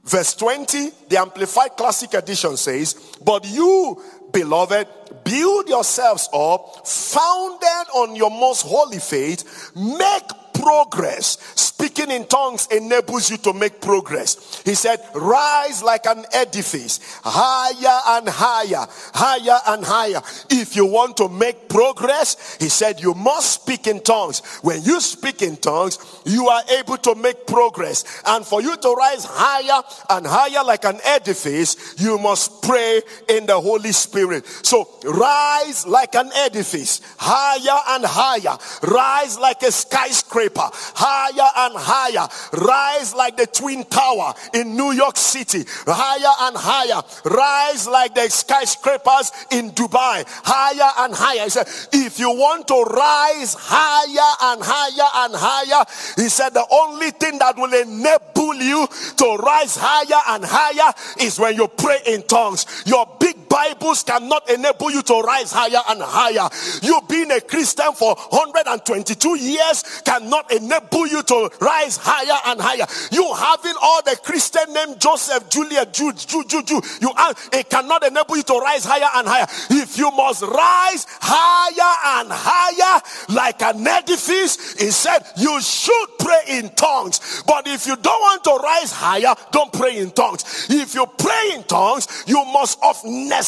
Verse 0.05 0.35
20, 0.35 0.91
the 1.09 1.19
Amplified 1.19 1.77
Classic 1.77 2.13
Edition 2.15 2.57
says, 2.57 2.95
But 3.25 3.47
you, 3.47 4.03
beloved, 4.33 4.89
build 5.25 5.69
yourselves 5.69 6.29
up, 6.33 6.87
founded 6.87 7.89
on 7.95 8.17
your 8.17 8.31
most 8.31 8.63
holy 8.63 8.99
faith, 8.99 9.73
make 9.77 10.29
progress. 10.55 11.37
Speaking 11.83 12.13
in 12.13 12.27
tongues 12.27 12.69
enables 12.71 13.29
you 13.29 13.37
to 13.39 13.53
make 13.53 13.81
progress. 13.81 14.63
He 14.65 14.77
said, 14.77 15.05
rise 15.17 15.83
like 15.83 16.07
an 16.07 16.25
edifice, 16.33 17.01
higher 17.25 18.19
and 18.19 18.29
higher, 18.29 18.87
higher 19.13 19.59
and 19.67 19.85
higher. 19.85 20.23
If 20.49 20.77
you 20.77 20.87
want 20.87 21.17
to 21.17 21.29
make 21.29 21.69
progress, 21.69 22.57
he 22.61 22.69
said, 22.69 23.01
you 23.01 23.15
must 23.15 23.63
speak 23.63 23.89
in 23.89 23.99
tongues. 23.99 24.43
When 24.63 24.81
you 24.85 25.01
speak 25.01 25.43
in 25.43 25.57
tongues, 25.57 25.99
you 26.25 26.47
are 26.47 26.63
able 26.79 26.99
to 26.99 27.17
make 27.17 27.49
progress. 27.49 28.23
And 28.27 28.47
for 28.47 28.63
you 28.63 28.77
to 28.77 28.93
rise 28.93 29.25
higher 29.29 29.83
and 30.09 30.25
higher 30.25 30.65
like 30.65 30.85
an 30.85 31.01
edifice, 31.03 31.97
you 31.99 32.17
must 32.17 32.63
pray 32.63 33.03
in 33.29 33.47
the 33.47 33.61
Holy 33.61 33.91
Spirit. 33.91 34.47
So 34.47 34.89
rise 35.03 35.85
like 35.85 36.15
an 36.15 36.31
edifice, 36.33 37.01
higher 37.19 37.81
and 37.89 38.05
higher. 38.05 38.57
Rise 38.83 39.37
like 39.37 39.65
a 39.65 39.73
skyscraper 39.73 40.71
higher 40.95 41.51
and 41.57 41.72
higher. 41.77 42.29
Rise 42.53 43.15
like 43.15 43.37
the 43.37 43.47
Twin 43.47 43.85
Tower 43.85 44.35
in 44.55 44.77
New 44.77 44.93
York 44.93 45.17
City, 45.17 45.65
higher 45.87 46.49
and 46.49 46.57
higher. 46.57 47.03
Rise 47.25 47.87
like 47.87 48.15
the 48.15 48.29
skyscrapers 48.29 49.33
in 49.51 49.71
Dubai, 49.73 50.25
higher 50.27 51.05
and 51.05 51.15
higher. 51.15 51.45
He 51.45 51.51
said, 51.51 51.69
if 51.93 52.19
you 52.19 52.31
want 52.31 52.69
to 52.69 52.83
rise 52.83 53.55
higher 53.59 54.53
and 54.53 54.63
higher 54.65 55.27
and 55.27 55.35
higher, 55.35 55.85
he 56.17 56.29
said, 56.29 56.51
the 56.51 56.67
only 56.71 57.11
thing 57.11 57.39
that 57.39 57.57
will 57.57 57.73
enable 57.73 58.55
you 58.55 58.87
to 59.17 59.37
rise 59.37 59.77
higher 59.77 60.35
and 60.35 60.45
higher 60.45 60.93
is 61.21 61.39
when 61.39 61.55
you 61.55 61.69
pray 61.69 61.99
in 62.07 62.23
tongues. 62.23 62.67
Your 62.87 63.07
big 63.19 63.42
Bibles 63.53 64.03
cannot 64.03 64.49
enable 64.49 64.91
you 64.91 65.03
to 65.03 65.21
rise 65.21 65.53
higher 65.53 65.83
and 65.91 66.01
higher. 66.01 66.49
You 66.81 67.03
being 67.07 67.31
a 67.31 67.41
Christian 67.43 67.93
for 67.93 68.15
122 68.15 69.37
years 69.39 70.01
cannot 70.07 70.51
enable 70.51 71.07
you 71.07 71.23
to 71.23 71.51
rise 71.61 71.99
higher 72.01 72.41
and 72.47 72.59
higher. 72.59 72.87
You 73.11 73.35
having 73.35 73.75
all 73.83 74.01
the 74.05 74.19
Christian 74.25 74.73
name 74.73 74.99
Joseph, 74.99 75.51
Juliet, 75.51 75.93
Jude, 75.93 76.17
Jude, 76.17 76.49
Jude, 76.49 76.67
Jude, 76.67 76.85
you 77.03 77.11
are, 77.11 77.35
it 77.53 77.69
cannot 77.69 78.07
enable 78.07 78.39
you 78.39 78.43
to 78.43 78.55
rise 78.55 78.87
higher 78.87 79.11
and 79.17 79.29
higher. 79.29 79.47
If 79.69 79.99
you 79.99 80.11
must 80.13 80.41
rise 80.41 81.07
higher 81.21 82.23
and 82.23 82.33
higher 82.33 83.03
like 83.29 83.61
an 83.61 83.87
edifice, 83.87 84.81
he 84.81 84.91
said 84.91 85.21
you 85.37 85.61
should 85.61 86.07
pray 86.19 86.41
in 86.57 86.71
tongues. 86.71 87.43
But 87.47 87.67
if 87.67 87.87
you 87.87 87.97
don't 87.97 88.21
want 88.23 88.45
to 88.45 88.57
rise 88.63 88.93
higher, 88.93 89.35
don't 89.51 89.73
pray 89.75 89.99
in 89.99 90.11
tongues. 90.13 90.69
If 90.71 90.95
you 90.95 91.05
pray 91.19 91.51
in 91.57 91.65
tongues, 91.65 92.25
you 92.27 92.43
must 92.47 92.79
of 92.83 93.05
necessity 93.05 93.42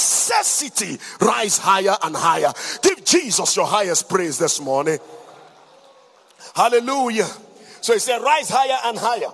rise 1.20 1.58
higher 1.58 1.96
and 2.02 2.16
higher. 2.16 2.52
Give 2.82 3.04
Jesus 3.04 3.56
your 3.56 3.66
highest 3.66 4.08
praise 4.08 4.38
this 4.38 4.60
morning. 4.60 4.98
Hallelujah. 6.54 7.28
So 7.80 7.92
he 7.92 7.98
said, 7.98 8.20
rise 8.20 8.48
higher 8.48 8.78
and 8.84 8.98
higher 8.98 9.32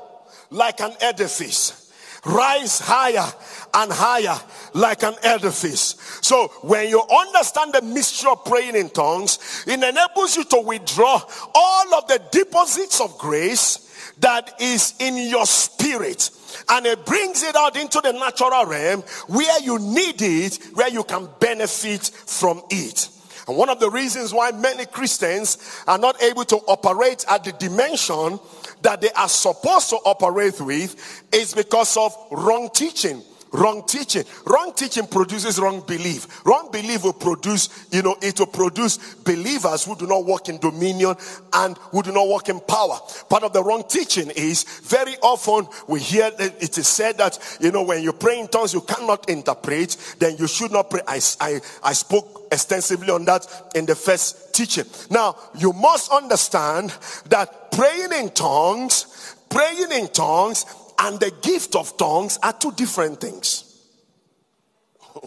like 0.50 0.81
an 0.81 0.93
edifice. 1.00 1.93
Rise 2.25 2.81
higher 2.81 3.26
and 3.73 3.93
higher 3.93 4.38
like 4.75 5.02
an 5.02 5.14
edifice. 5.23 5.97
So 6.21 6.49
when 6.62 6.88
you 6.88 7.02
understand 7.02 7.73
the 7.73 7.83
mystery 7.83 8.31
of 8.31 8.45
praying 8.45 8.76
in 8.76 8.90
tongues, 8.90 9.64
it 9.67 9.83
enables 9.83 10.37
you 10.37 10.45
to 10.45 10.61
withdraw 10.61 11.23
all 11.55 11.95
of 11.95 12.09
the 12.09 12.21
deposits 12.31 13.00
of 13.00 13.17
grace 13.19 14.14
that 14.19 14.61
is 14.61 14.95
in 14.99 15.17
your 15.17 15.47
spirit 15.47 16.31
and 16.69 16.87
it 16.87 17.04
brings 17.07 17.42
it 17.42 17.57
out 17.57 17.76
into 17.76 18.00
the 18.00 18.12
natural 18.12 18.66
realm 18.66 19.02
where 19.28 19.61
you 19.61 19.78
need 19.78 20.21
it, 20.21 20.59
where 20.75 20.88
you 20.88 21.04
can 21.04 21.28
benefit 21.38 22.07
from 22.26 22.62
it. 22.71 23.09
And 23.49 23.57
one 23.57 23.69
of 23.69 23.80
the 23.80 23.90
reasons 23.90 24.33
why 24.33 24.52
many 24.52 24.87
Christians 24.87 25.83
are 25.88 25.99
not 25.99 26.23
able 26.23 26.45
to 26.45 26.57
operate 26.57 27.25
at 27.28 27.45
the 27.45 27.52
dimension 27.52 28.38
that 28.83 29.00
they 29.00 29.11
are 29.11 29.28
supposed 29.28 29.90
to 29.90 29.97
operate 29.97 30.61
with 30.61 31.25
is 31.33 31.54
because 31.54 31.97
of 31.97 32.14
wrong 32.30 32.71
teaching 32.73 33.23
wrong 33.52 33.83
teaching. 33.87 34.25
Wrong 34.47 34.73
teaching 34.75 35.07
produces 35.07 35.59
wrong 35.59 35.80
belief. 35.87 36.45
Wrong 36.45 36.71
belief 36.71 37.04
will 37.04 37.12
produce, 37.12 37.69
you 37.90 38.02
know, 38.02 38.16
it 38.23 38.38
will 38.38 38.47
produce 38.47 39.14
believers 39.16 39.85
who 39.85 39.97
do 39.97 40.07
not 40.07 40.25
walk 40.25 40.49
in 40.49 40.59
dominion 40.59 41.16
and 41.52 41.76
who 41.78 42.02
do 42.02 42.12
not 42.12 42.26
walk 42.26 42.49
in 42.49 42.61
power. 42.61 42.99
Part 43.28 43.42
of 43.42 43.52
the 43.52 43.62
wrong 43.62 43.85
teaching 43.88 44.30
is 44.30 44.64
very 44.83 45.16
often 45.23 45.69
we 45.88 46.00
hear 46.00 46.30
that 46.30 46.62
it 46.62 46.78
is 46.78 46.88
said 46.88 47.19
that, 47.19 47.38
you 47.61 47.73
know, 47.73 47.83
when 47.83 48.02
you 48.02 48.12
pray 48.12 48.38
in 48.38 48.49
tongues, 48.49 48.75
you 48.75 48.80
cannot 48.83 49.28
interpret, 49.28 49.97
then 50.19 50.37
you 50.38 50.47
should 50.47 50.73
not 50.73 50.90
pray. 50.90 51.00
I, 51.07 51.21
I, 51.40 51.61
I 51.83 51.92
spoke 51.92 52.49
extensively 52.52 53.11
on 53.11 53.25
that 53.26 53.47
in 53.75 53.87
the 53.87 53.95
first 53.95 54.54
teaching. 54.54 54.85
Now, 55.11 55.37
you 55.59 55.73
must 55.73 56.11
understand 56.12 56.92
that 57.28 57.73
praying 57.73 58.12
in 58.12 58.30
tongues, 58.30 59.37
praying 59.49 59.92
in 59.92 60.09
tongues 60.09 60.64
and 61.00 61.19
the 61.19 61.33
gift 61.42 61.75
of 61.76 61.97
tongues 61.97 62.38
are 62.42 62.52
two 62.52 62.73
different 62.73 63.21
things. 63.21 63.64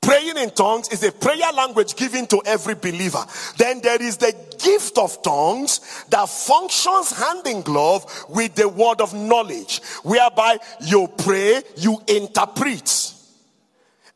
Praying 0.00 0.36
in 0.36 0.50
tongues 0.50 0.88
is 0.90 1.02
a 1.02 1.12
prayer 1.12 1.52
language 1.54 1.96
given 1.96 2.26
to 2.28 2.42
every 2.44 2.74
believer. 2.74 3.24
Then 3.56 3.80
there 3.80 4.00
is 4.00 4.18
the 4.18 4.34
gift 4.62 4.98
of 4.98 5.22
tongues 5.22 6.04
that 6.10 6.28
functions 6.28 7.12
hand 7.12 7.46
in 7.46 7.62
glove 7.62 8.04
with 8.28 8.54
the 8.54 8.68
word 8.68 9.00
of 9.00 9.14
knowledge, 9.14 9.80
whereby 10.02 10.58
you 10.82 11.08
pray, 11.18 11.62
you 11.76 11.98
interpret. 12.06 13.14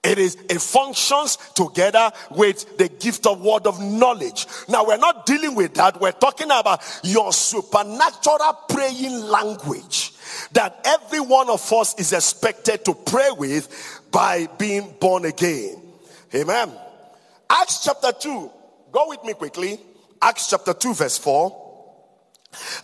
It 0.04 0.18
is, 0.18 0.36
it 0.50 0.60
functions 0.60 1.38
together 1.54 2.12
with 2.30 2.76
the 2.76 2.88
gift 2.88 3.26
of 3.26 3.40
word 3.40 3.66
of 3.66 3.80
knowledge. 3.80 4.46
Now 4.68 4.84
we're 4.84 4.98
not 4.98 5.24
dealing 5.24 5.54
with 5.54 5.72
that. 5.74 5.98
We're 5.98 6.12
talking 6.12 6.50
about 6.50 6.82
your 7.02 7.32
supernatural 7.32 8.52
praying 8.68 9.22
language 9.22 10.12
that 10.52 10.78
every 10.84 11.20
one 11.20 11.48
of 11.48 11.72
us 11.72 11.98
is 11.98 12.12
expected 12.12 12.84
to 12.84 12.94
pray 12.94 13.30
with 13.36 14.02
by 14.10 14.46
being 14.58 14.94
born 15.00 15.24
again. 15.24 15.80
Amen. 16.34 16.70
Acts 17.48 17.84
chapter 17.84 18.12
2. 18.12 18.50
Go 18.92 19.08
with 19.08 19.24
me 19.24 19.32
quickly. 19.32 19.80
Acts 20.20 20.50
chapter 20.50 20.74
2 20.74 20.94
verse 20.94 21.16
4. 21.16 21.62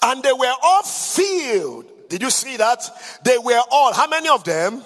And 0.02 0.22
they 0.22 0.32
were 0.32 0.54
all 0.62 0.82
filled. 0.82 2.08
Did 2.08 2.22
you 2.22 2.30
see 2.30 2.56
that? 2.56 2.82
They 3.24 3.38
were 3.38 3.60
all, 3.70 3.92
how 3.92 4.08
many 4.08 4.28
of 4.28 4.42
them? 4.44 4.82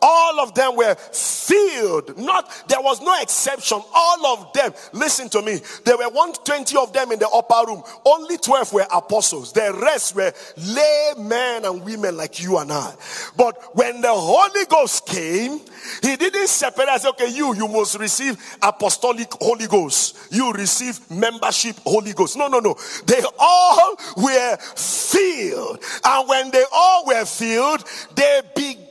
All 0.00 0.40
of 0.40 0.54
them 0.54 0.76
were 0.76 0.94
filled. 0.94 2.18
Not, 2.18 2.50
there 2.68 2.80
was 2.80 3.00
no 3.00 3.20
exception. 3.20 3.80
All 3.94 4.26
of 4.26 4.52
them, 4.52 4.72
listen 4.92 5.28
to 5.30 5.42
me, 5.42 5.60
there 5.84 5.96
were 5.96 6.08
120 6.08 6.76
of 6.76 6.92
them 6.92 7.12
in 7.12 7.18
the 7.18 7.28
upper 7.28 7.66
room. 7.66 7.82
Only 8.04 8.38
12 8.38 8.72
were 8.72 8.86
apostles. 8.92 9.52
The 9.52 9.78
rest 9.80 10.14
were 10.14 10.32
lay 10.56 11.12
men 11.18 11.64
and 11.64 11.84
women 11.84 12.16
like 12.16 12.40
you 12.42 12.58
and 12.58 12.72
I. 12.72 12.94
But 13.36 13.76
when 13.76 14.00
the 14.00 14.12
Holy 14.12 14.64
Ghost 14.66 15.06
came, 15.06 15.60
he 16.02 16.16
didn't 16.16 16.48
separate 16.48 17.00
say, 17.00 17.08
okay, 17.08 17.30
you, 17.30 17.54
you 17.54 17.68
must 17.68 17.98
receive 17.98 18.36
apostolic 18.62 19.32
Holy 19.40 19.66
Ghost. 19.66 20.16
You 20.30 20.52
receive 20.52 21.10
membership 21.10 21.76
Holy 21.84 22.12
Ghost. 22.12 22.36
No, 22.36 22.48
no, 22.48 22.60
no. 22.60 22.76
They 23.06 23.22
all 23.38 23.96
were 24.16 24.56
filled. 24.56 25.82
And 26.04 26.28
when 26.28 26.50
they 26.50 26.64
all 26.72 27.06
were 27.06 27.24
filled, 27.24 27.84
they 28.14 28.40
began 28.54 28.87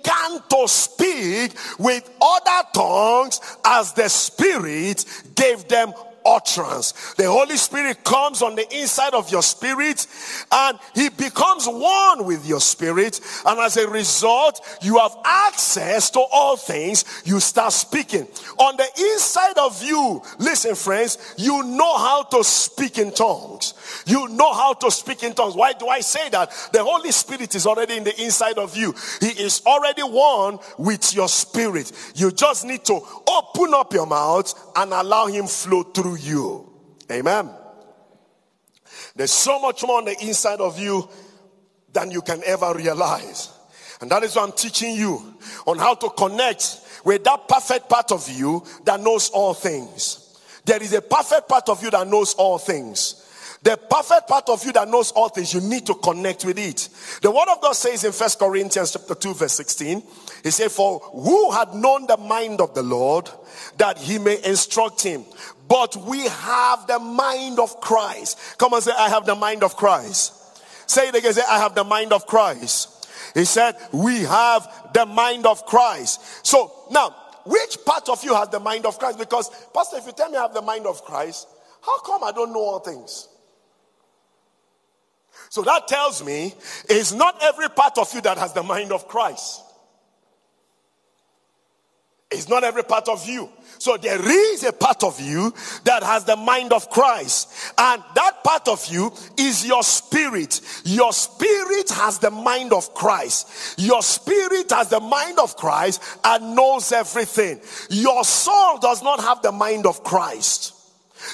to 0.50 0.68
speak 0.68 1.54
with 1.78 2.10
other 2.22 2.68
tongues 2.74 3.40
as 3.66 3.94
the 3.94 4.10
Spirit 4.10 5.06
gave 5.36 5.68
them 5.68 5.94
utterance. 6.28 7.14
The 7.16 7.32
Holy 7.32 7.58
Spirit 7.58 8.04
comes 8.04 8.42
on 8.42 8.56
the 8.56 8.68
inside 8.78 9.14
of 9.14 9.32
your 9.32 9.42
spirit 9.42 10.06
and 10.52 10.78
he 10.94 11.10
becomes 11.10 11.66
one 11.66 12.26
with 12.26 12.46
your 12.46 12.60
spirit. 12.60 13.20
And 13.46 13.60
as 13.60 13.78
a 13.78 13.88
result, 13.88 14.60
you 14.82 14.98
have 15.00 15.16
access 15.24 16.10
to 16.12 16.20
all 16.20 16.58
things. 16.58 17.06
You 17.26 17.40
start 17.40 17.74
speaking. 17.74 18.28
On 18.60 18.76
the 18.76 18.88
inside 19.14 19.58
of 19.58 19.82
you, 19.84 20.22
listen, 20.40 20.76
friends, 20.76 21.36
you 21.38 21.64
know 21.64 21.98
how 21.98 22.24
to 22.24 22.44
speak 22.44 22.98
in 22.98 23.12
tongues. 23.12 23.74
You 24.06 24.28
know 24.28 24.54
how 24.54 24.74
to 24.74 24.92
speak 24.92 25.24
in 25.24 25.34
tongues. 25.34 25.56
Why 25.56 25.74
do 25.74 25.88
I 25.88 26.02
say 26.02 26.30
that? 26.30 26.52
The 26.74 26.84
Holy 26.84 27.12
Spirit 27.12 27.56
is 27.56 27.66
already 27.66 27.98
in 27.98 28.04
the 28.04 28.22
inside 28.22 28.58
of 28.58 28.76
you. 28.76 28.94
He 29.22 29.28
is 29.28 29.62
already 29.66 30.02
one 30.02 30.60
with 30.78 31.16
your 31.16 31.30
spirit. 31.30 31.92
You 32.16 32.32
just 32.32 32.66
need 32.66 32.84
to 32.86 33.00
open 33.28 33.74
up 33.74 33.94
your 33.94 34.06
mouth 34.06 34.54
and 34.76 34.92
allow 34.92 35.28
him 35.28 35.48
flow 35.48 35.84
through 35.84 36.17
you. 36.18 36.70
Amen. 37.12 37.50
There's 39.16 39.32
so 39.32 39.60
much 39.60 39.84
more 39.84 40.00
on 40.00 40.06
the 40.06 40.18
inside 40.22 40.60
of 40.60 40.80
you 40.80 41.08
than 41.92 42.12
you 42.12 42.22
can 42.22 42.42
ever 42.46 42.74
realize. 42.74 43.52
And 44.02 44.12
that 44.12 44.24
is 44.24 44.36
why 44.36 44.44
I'm 44.44 44.52
teaching 44.52 44.96
you 44.96 45.36
on 45.66 45.80
how 45.80 45.96
to 45.96 46.10
connect 46.12 46.82
with 47.04 47.24
that 47.24 47.48
perfect 47.48 47.90
part 47.90 48.12
of 48.12 48.30
you 48.30 48.64
that 48.86 49.00
knows 49.00 49.30
all 49.30 49.54
things. 49.54 50.40
There 50.66 50.82
is 50.82 50.94
a 50.94 51.02
perfect 51.02 51.48
part 51.48 51.70
of 51.70 51.82
you 51.82 51.90
that 51.92 52.08
knows 52.08 52.34
all 52.36 52.58
things. 52.58 53.24
The 53.64 53.76
perfect 53.76 54.28
part 54.28 54.50
of 54.50 54.64
you 54.66 54.72
that 54.74 54.88
knows 54.88 55.12
all 55.12 55.30
things, 55.30 55.54
you 55.54 55.62
need 55.62 55.86
to 55.88 55.96
connect 55.96 56.46
with 56.46 56.60
it. 56.60 56.90
The 57.22 57.32
word 57.32 57.48
of 57.50 57.60
God 57.62 57.74
says 57.74 58.04
in 58.04 58.12
First 58.12 58.38
Corinthians 58.38 58.92
chapter 58.92 59.16
2, 59.16 59.34
verse 59.34 59.54
16, 59.54 60.04
he 60.44 60.52
said, 60.52 60.72
For 60.72 61.00
who 61.00 61.52
had 61.52 61.74
known 61.74 62.06
the 62.06 62.18
mind 62.18 62.62
of 62.62 62.76
the 62.76 62.84
Lord 62.84 63.30
that 63.78 63.98
he 63.98 64.20
may 64.20 64.44
instruct 64.44 65.02
him? 65.02 65.26
But 65.68 65.96
we 65.96 66.28
have 66.28 66.88
the 66.88 67.00
mind 67.00 67.60
of 67.60 67.82
Christ. 67.82 68.58
Come 68.58 68.74
and 68.74 68.84
say, 68.84 68.92
I 68.98 69.10
have 69.10 69.26
the 69.26 69.36
mind 69.36 69.64
of 69.64 69.76
Christ. 69.76 70.34
Say 70.90 71.10
it 71.10 71.16
again, 71.16 71.34
say, 71.34 71.42
I 71.48 71.60
have 71.60 71.76
the 71.76 71.84
mind 71.84 72.14
of 72.14 72.26
Christ. 72.26 73.10
He 73.34 73.46
said, 73.46 73.76
We 73.92 74.22
have 74.22 74.92
the 74.94 75.06
mind 75.06 75.46
of 75.46 75.66
Christ. 75.66 76.46
So 76.46 76.72
now, 76.92 77.14
which 77.46 77.78
part 77.86 78.10
of 78.10 78.24
you 78.24 78.34
has 78.34 78.50
the 78.50 78.60
mind 78.60 78.86
of 78.86 78.98
Christ? 79.00 79.20
Because, 79.20 79.50
Pastor, 79.74 79.98
if 79.98 80.06
you 80.06 80.12
tell 80.12 80.30
me 80.30 80.38
I 80.38 80.44
have 80.44 80.54
the 80.54 80.62
mind 80.62 80.86
of 80.86 81.04
Christ, 81.04 81.48
how 81.82 82.00
come 82.00 82.24
I 82.24 82.32
don't 82.32 82.52
know 82.52 82.60
all 82.60 82.80
things? 82.80 83.28
So 85.50 85.62
that 85.64 85.88
tells 85.88 86.24
me 86.24 86.54
it's 86.90 87.14
not 87.14 87.42
every 87.42 87.70
part 87.70 87.98
of 87.98 88.14
you 88.14 88.22
that 88.22 88.38
has 88.38 88.54
the 88.54 88.64
mind 88.64 88.92
of 88.92 89.08
Christ. 89.08 89.62
It's 92.48 92.54
not 92.54 92.64
every 92.64 92.86
part 92.86 93.10
of 93.10 93.28
you. 93.28 93.50
So 93.78 93.98
there 93.98 94.26
is 94.26 94.64
a 94.64 94.72
part 94.72 95.04
of 95.04 95.20
you 95.20 95.54
that 95.84 96.02
has 96.02 96.24
the 96.24 96.38
mind 96.38 96.72
of 96.72 96.90
Christ. 96.90 97.74
And 97.78 98.02
that 98.16 98.42
part 98.42 98.70
of 98.70 98.86
you 98.86 99.12
is 99.38 99.68
your 99.68 99.84
spirit. 99.84 100.62
Your 100.86 101.12
spirit 101.12 101.90
has 101.90 102.20
the 102.20 102.32
mind 102.32 102.72
of 102.72 102.94
Christ. 102.94 103.76
Your 103.78 104.02
spirit 104.02 104.72
has 104.72 104.88
the 104.88 105.02
mind 105.02 105.40
of 105.40 105.58
Christ 105.58 106.02
and 106.24 106.56
knows 106.56 106.94
everything. 106.94 107.60
Your 107.90 108.24
soul 108.24 108.78
does 108.78 109.04
not 109.04 109.20
have 109.20 109.42
the 109.42 109.52
mind 109.52 109.86
of 109.86 110.02
Christ. 110.06 110.77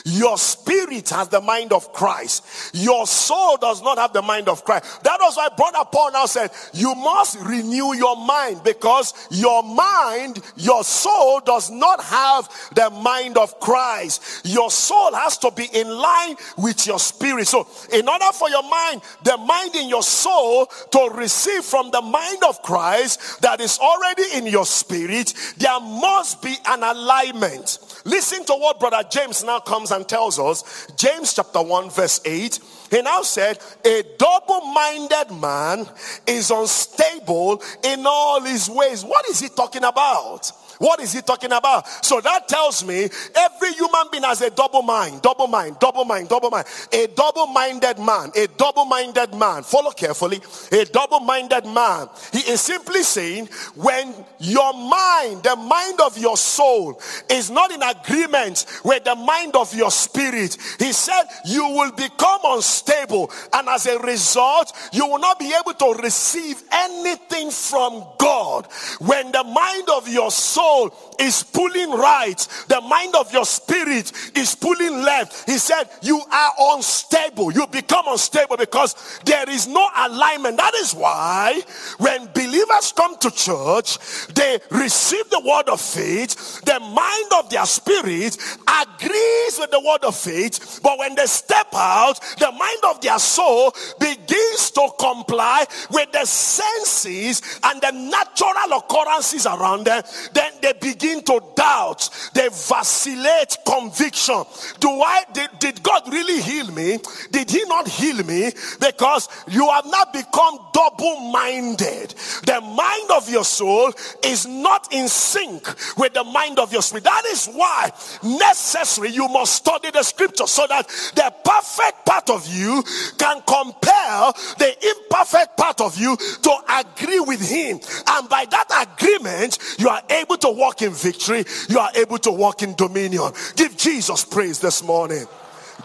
Your 0.06 0.38
spirit 0.38 1.10
has 1.10 1.30
the 1.30 1.42
mind 1.42 1.74
of 1.74 1.92
Christ. 1.94 2.72
Your 2.74 3.08
soul 3.08 3.58
does 3.58 3.82
not 3.82 3.98
have 3.98 4.14
the 4.14 4.22
mind 4.22 4.50
of 4.50 4.64
Christ. 4.64 5.04
That 5.04 5.20
was 5.20 5.38
why 5.38 5.50
Brother 5.56 5.88
Paul 5.92 6.12
now 6.12 6.26
said, 6.26 6.52
You 6.74 6.96
must 6.96 7.40
renew 7.40 7.94
your 7.94 8.16
mind 8.16 8.64
because 8.64 9.14
your 9.32 9.64
mind, 9.64 10.42
your 10.56 10.84
soul 10.84 11.42
does 11.42 11.70
not 11.70 12.04
have 12.04 12.50
the 12.76 12.90
mind 12.90 13.38
of 13.38 13.60
Christ. 13.60 14.46
Your 14.46 14.72
soul 14.72 15.14
has 15.14 15.38
to 15.40 15.52
be 15.52 15.66
in 15.74 15.90
line 15.90 16.36
with 16.58 16.86
your 16.88 17.00
spirit. 17.00 17.48
So, 17.48 17.68
in 17.92 18.08
order 18.08 18.32
for 18.34 18.50
your 18.50 18.64
mind, 18.64 19.02
the 19.24 19.38
mind 19.38 19.76
in 19.76 19.90
your 19.90 20.04
soul 20.04 20.66
to 20.66 21.10
receive 21.14 21.64
from 21.64 21.92
the 21.92 22.02
mind 22.02 22.44
of 22.48 22.62
Christ 22.62 23.42
that 23.42 23.62
is 23.62 23.80
already 23.80 24.24
in 24.36 24.48
your 24.48 24.66
spirit, 24.66 25.34
there 25.58 25.80
must 25.80 26.42
be 26.42 26.56
an 26.66 26.84
alignment. 26.84 27.80
Listen 28.06 28.44
to 28.46 28.54
what 28.54 28.80
Brother 28.80 29.04
James 29.10 29.44
now 29.44 29.60
comes 29.60 29.73
and 29.74 30.08
tells 30.08 30.40
us. 30.40 30.88
James 30.96 31.34
chapter 31.34 31.62
1, 31.62 31.90
verse 31.90 32.22
8. 32.24 32.60
He 32.92 33.02
now 33.02 33.22
said, 33.22 33.60
A 33.86 34.04
double 34.18 34.62
minded 34.62 35.32
man 35.42 35.88
is 36.28 36.52
unstable 36.52 37.62
in 37.84 38.06
all 38.06 38.42
his 38.42 38.70
ways. 38.70 39.04
What 39.04 39.28
is 39.30 39.40
he 39.40 39.50
talking 39.50 39.84
about? 39.84 40.52
What 40.80 41.00
is 41.00 41.14
he 41.14 41.22
talking 41.22 41.52
about? 41.52 41.88
So 42.04 42.22
that 42.22 42.48
tells 42.48 42.84
me 42.84 43.10
every 43.36 43.74
human 43.74 44.08
being 44.12 44.24
has 44.24 44.42
a 44.42 44.50
double 44.50 44.82
mind, 44.82 45.22
double 45.22 45.48
mind, 45.48 45.78
double 45.80 46.06
mind, 46.06 46.30
double 46.30 46.50
mind. 46.50 46.66
A 46.92 47.08
double 47.08 47.48
minded 47.48 48.00
man, 48.00 48.32
a 48.36 48.48
double 48.58 48.86
minded 48.86 49.34
man. 49.34 49.64
Follow 49.64 49.92
carefully. 49.92 50.42
A 50.72 50.86
double 50.86 51.20
minded 51.20 51.66
man. 51.66 52.10
He 52.32 52.40
is 52.40 52.62
simply 52.62 53.04
saying 53.04 53.48
when 53.76 54.14
your 54.40 54.74
mind, 54.74 55.44
the 55.44 55.56
mind 55.56 56.00
of 56.02 56.18
your 56.18 56.38
soul, 56.38 57.00
is 57.30 57.50
not 57.50 57.72
in 57.72 57.82
agreement 57.82 58.66
with 58.84 59.04
the 59.04 59.16
mind 59.16 59.56
of 59.56 59.74
your 59.74 59.92
spirit, 59.92 60.58
he 60.80 60.92
said 60.92 61.24
you 61.46 61.68
will 61.68 61.92
become 61.92 62.42
unstable. 62.46 63.32
And 63.54 63.68
as 63.70 63.86
a 63.86 64.00
result, 64.00 64.74
you 64.92 65.06
will 65.06 65.20
not 65.20 65.40
be 65.40 65.54
able 65.54 65.74
to 65.74 66.02
receive 66.02 66.62
anything 66.72 67.52
from 67.52 68.06
God. 68.18 68.68
When 69.00 69.32
the 69.32 69.44
mind 69.44 69.90
of 69.90 70.08
your 70.08 70.32
soul 70.32 70.63
soul 70.64 70.94
is 71.20 71.44
pulling 71.44 71.92
right, 71.92 72.38
the 72.68 72.82
mind 72.82 73.16
of 73.16 73.32
your 73.34 73.46
spirit 73.46 74.12
is 74.36 74.56
pulling 74.56 75.04
left. 75.04 75.50
He 75.50 75.58
said, 75.58 75.90
You 76.02 76.22
are 76.32 76.54
unstable. 76.76 77.52
You 77.52 77.68
become 77.68 78.06
unstable 78.08 78.58
because 78.58 78.96
there 79.26 79.50
is 79.50 79.68
no 79.68 79.88
alignment. 79.96 80.58
That 80.58 80.74
is 80.76 80.94
why 80.94 81.62
when 81.98 82.28
believers 82.34 82.94
come 82.96 83.18
to 83.18 83.32
church, 83.32 83.98
they 84.34 84.60
receive 84.72 85.30
the 85.30 85.42
word 85.46 85.70
of 85.70 85.82
faith, 85.82 86.62
the 86.62 86.80
mind 86.80 87.32
of 87.40 87.50
their 87.50 87.66
spirit 87.66 88.38
agrees 88.68 89.58
with 89.60 89.72
the 89.72 89.82
word 89.86 90.04
of 90.04 90.16
faith, 90.16 90.80
but 90.84 90.98
when 90.98 91.16
they 91.16 91.26
step 91.26 91.68
out, 91.74 92.20
the 92.40 92.52
mind 92.52 92.84
of 92.90 93.02
their 93.02 93.20
soul 93.20 93.74
begins 94.00 94.72
to 94.72 94.90
comply 95.00 95.66
with 95.92 96.12
the 96.12 96.26
senses 96.26 97.42
and 97.64 97.82
the 97.82 97.92
natural 97.92 98.78
occurrences 98.78 99.46
around 99.46 99.86
them. 99.86 100.04
Then 100.34 100.53
they 100.64 100.74
begin 100.74 101.22
to 101.24 101.42
doubt, 101.56 102.10
they 102.34 102.48
vacillate 102.48 103.58
conviction. 103.66 104.44
Do 104.80 104.90
I 104.90 105.24
did, 105.34 105.50
did 105.60 105.84
God 105.84 106.12
really 106.12 106.42
heal 106.42 106.72
me? 106.72 107.00
Did 107.32 107.52
he 107.52 107.66
not 107.66 107.86
heal 107.88 108.24
me? 108.24 108.52
Because 108.80 109.28
you 109.50 109.70
have 109.70 109.86
not 109.86 110.14
become 110.14 110.60
double-minded. 110.74 112.16
The 112.46 112.62
mind 112.62 113.12
of 113.12 113.30
your 113.30 113.44
soul 113.44 113.92
is 114.24 114.48
not 114.48 114.94
in 114.94 115.10
sync 115.10 115.68
with 115.98 116.14
the 116.14 116.24
mind 116.24 116.60
of 116.60 116.72
your 116.72 116.82
spirit. 116.82 117.04
That 117.04 117.26
is 117.26 117.48
why 117.48 117.92
necessary 118.24 119.10
you 119.10 119.28
must 119.28 119.56
study 119.56 119.92
the 119.92 120.04
scripture 120.04 120.48
so 120.48 120.66
that 120.68 120.88
the 121.16 121.34
perfect 121.44 122.06
part 122.06 122.30
of 122.30 122.48
you 122.48 122.84
can 123.18 123.42
compel 123.42 124.32
the 124.60 124.74
imperfect 124.96 125.58
part 125.58 125.82
of 125.82 125.98
you 125.98 126.16
to 126.16 126.58
agree 126.70 127.20
with 127.20 127.42
him. 127.42 127.82
And 128.08 128.30
by 128.30 128.46
that 128.50 128.88
agreement, 128.88 129.58
you 129.78 129.90
are 129.90 130.02
able 130.10 130.38
to 130.38 130.53
walk 130.54 130.82
in 130.82 130.92
victory, 130.92 131.46
you 131.70 131.80
are 131.80 131.92
able 131.96 132.18
to 132.20 132.32
walk 132.32 132.64
in 132.64 132.74
dominion. 132.76 133.32
Give 133.56 133.76
Jesus 133.76 134.24
praise 134.24 134.60
this 134.60 134.84
morning. 134.84 135.26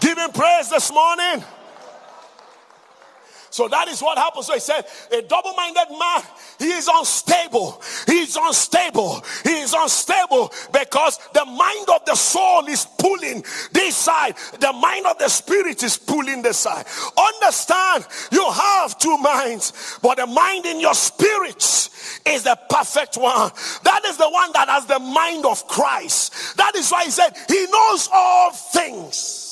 Give 0.01 0.17
him 0.17 0.31
praise 0.31 0.71
this 0.71 0.93
morning. 0.93 1.45
So 3.59 3.67
that 3.67 3.89
is 3.89 4.01
what 4.01 4.17
happens. 4.17 4.47
So 4.47 4.55
he 4.55 4.61
said, 4.61 4.87
a 5.11 5.21
double 5.23 5.53
minded 5.55 5.91
man, 5.91 6.23
he 6.61 6.71
is 6.71 6.89
unstable. 6.89 7.83
He 8.07 8.21
is 8.21 8.39
unstable. 8.41 9.25
He 9.43 9.51
is 9.51 9.75
unstable 9.77 10.53
because 10.73 11.19
the 11.35 11.45
mind 11.45 11.89
of 11.93 12.05
the 12.05 12.15
soul 12.15 12.67
is 12.69 12.87
pulling 13.01 13.43
this 13.73 13.97
side, 13.97 14.37
the 14.61 14.73
mind 14.73 15.07
of 15.07 15.19
the 15.19 15.29
spirit 15.29 15.83
is 15.83 15.97
pulling 15.97 16.41
this 16.41 16.59
side. 16.59 16.87
Understand, 17.19 18.07
you 18.31 18.49
have 18.49 18.97
two 18.97 19.19
minds, 19.19 19.99
but 20.03 20.19
the 20.19 20.27
mind 20.29 20.65
in 20.65 20.79
your 20.79 20.95
spirit 20.95 21.57
is 22.27 22.45
the 22.45 22.57
perfect 22.71 23.17
one. 23.17 23.51
That 23.83 24.05
is 24.07 24.19
the 24.19 24.31
one 24.31 24.53
that 24.53 24.69
has 24.69 24.87
the 24.87 25.01
mind 25.01 25.45
of 25.45 25.67
Christ. 25.67 26.57
That 26.59 26.77
is 26.77 26.89
why 26.93 27.07
he 27.07 27.11
said 27.11 27.37
he 27.49 27.67
knows 27.67 28.09
all 28.13 28.53
things. 28.53 29.48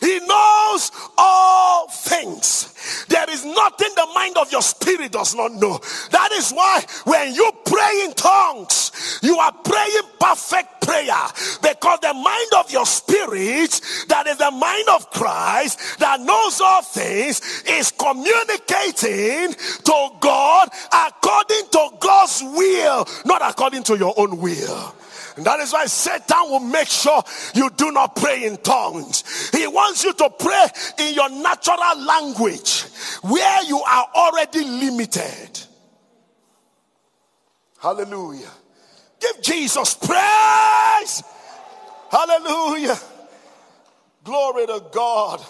He 0.00 0.20
knows 0.20 0.90
all 1.16 1.88
things. 1.88 3.04
There 3.08 3.28
is 3.30 3.44
nothing 3.44 3.90
the 3.94 4.06
mind 4.14 4.36
of 4.36 4.50
your 4.52 4.62
spirit 4.62 5.12
does 5.12 5.34
not 5.34 5.52
know. 5.52 5.80
That 6.10 6.30
is 6.32 6.50
why 6.52 6.84
when 7.04 7.34
you 7.34 7.50
pray 7.64 8.02
in 8.04 8.14
tongues, 8.14 9.20
you 9.22 9.38
are 9.38 9.52
praying 9.52 10.02
perfect 10.20 10.82
prayer 10.82 11.26
because 11.62 12.00
the 12.00 12.14
mind 12.14 12.50
of 12.56 12.70
your 12.70 12.86
spirit, 12.86 13.80
that 14.08 14.26
is 14.26 14.38
the 14.38 14.50
mind 14.50 14.88
of 14.88 15.10
Christ, 15.10 15.98
that 15.98 16.20
knows 16.20 16.60
all 16.60 16.82
things, 16.82 17.40
is 17.66 17.90
communicating 17.92 19.54
to 19.84 20.08
God 20.20 20.68
according 20.92 21.68
to 21.72 21.88
God's 22.00 22.42
will, 22.42 23.06
not 23.24 23.42
according 23.42 23.82
to 23.84 23.98
your 23.98 24.14
own 24.16 24.38
will. 24.38 24.94
And 25.38 25.46
that 25.46 25.60
is 25.60 25.72
why 25.72 25.86
Satan 25.86 26.50
will 26.50 26.58
make 26.58 26.88
sure 26.88 27.22
you 27.54 27.70
do 27.70 27.92
not 27.92 28.16
pray 28.16 28.44
in 28.44 28.56
tongues. 28.56 29.50
He 29.50 29.68
wants 29.68 30.02
you 30.02 30.12
to 30.12 30.30
pray 30.36 30.66
in 30.98 31.14
your 31.14 31.30
natural 31.30 31.96
language 31.96 32.82
where 33.22 33.62
you 33.62 33.78
are 33.78 34.08
already 34.16 34.64
limited. 34.64 35.60
Hallelujah. 37.78 38.50
Give 39.20 39.40
Jesus 39.40 39.94
praise. 39.94 41.22
Hallelujah. 42.10 42.98
Glory 44.24 44.66
to 44.66 44.82
God. 44.90 45.40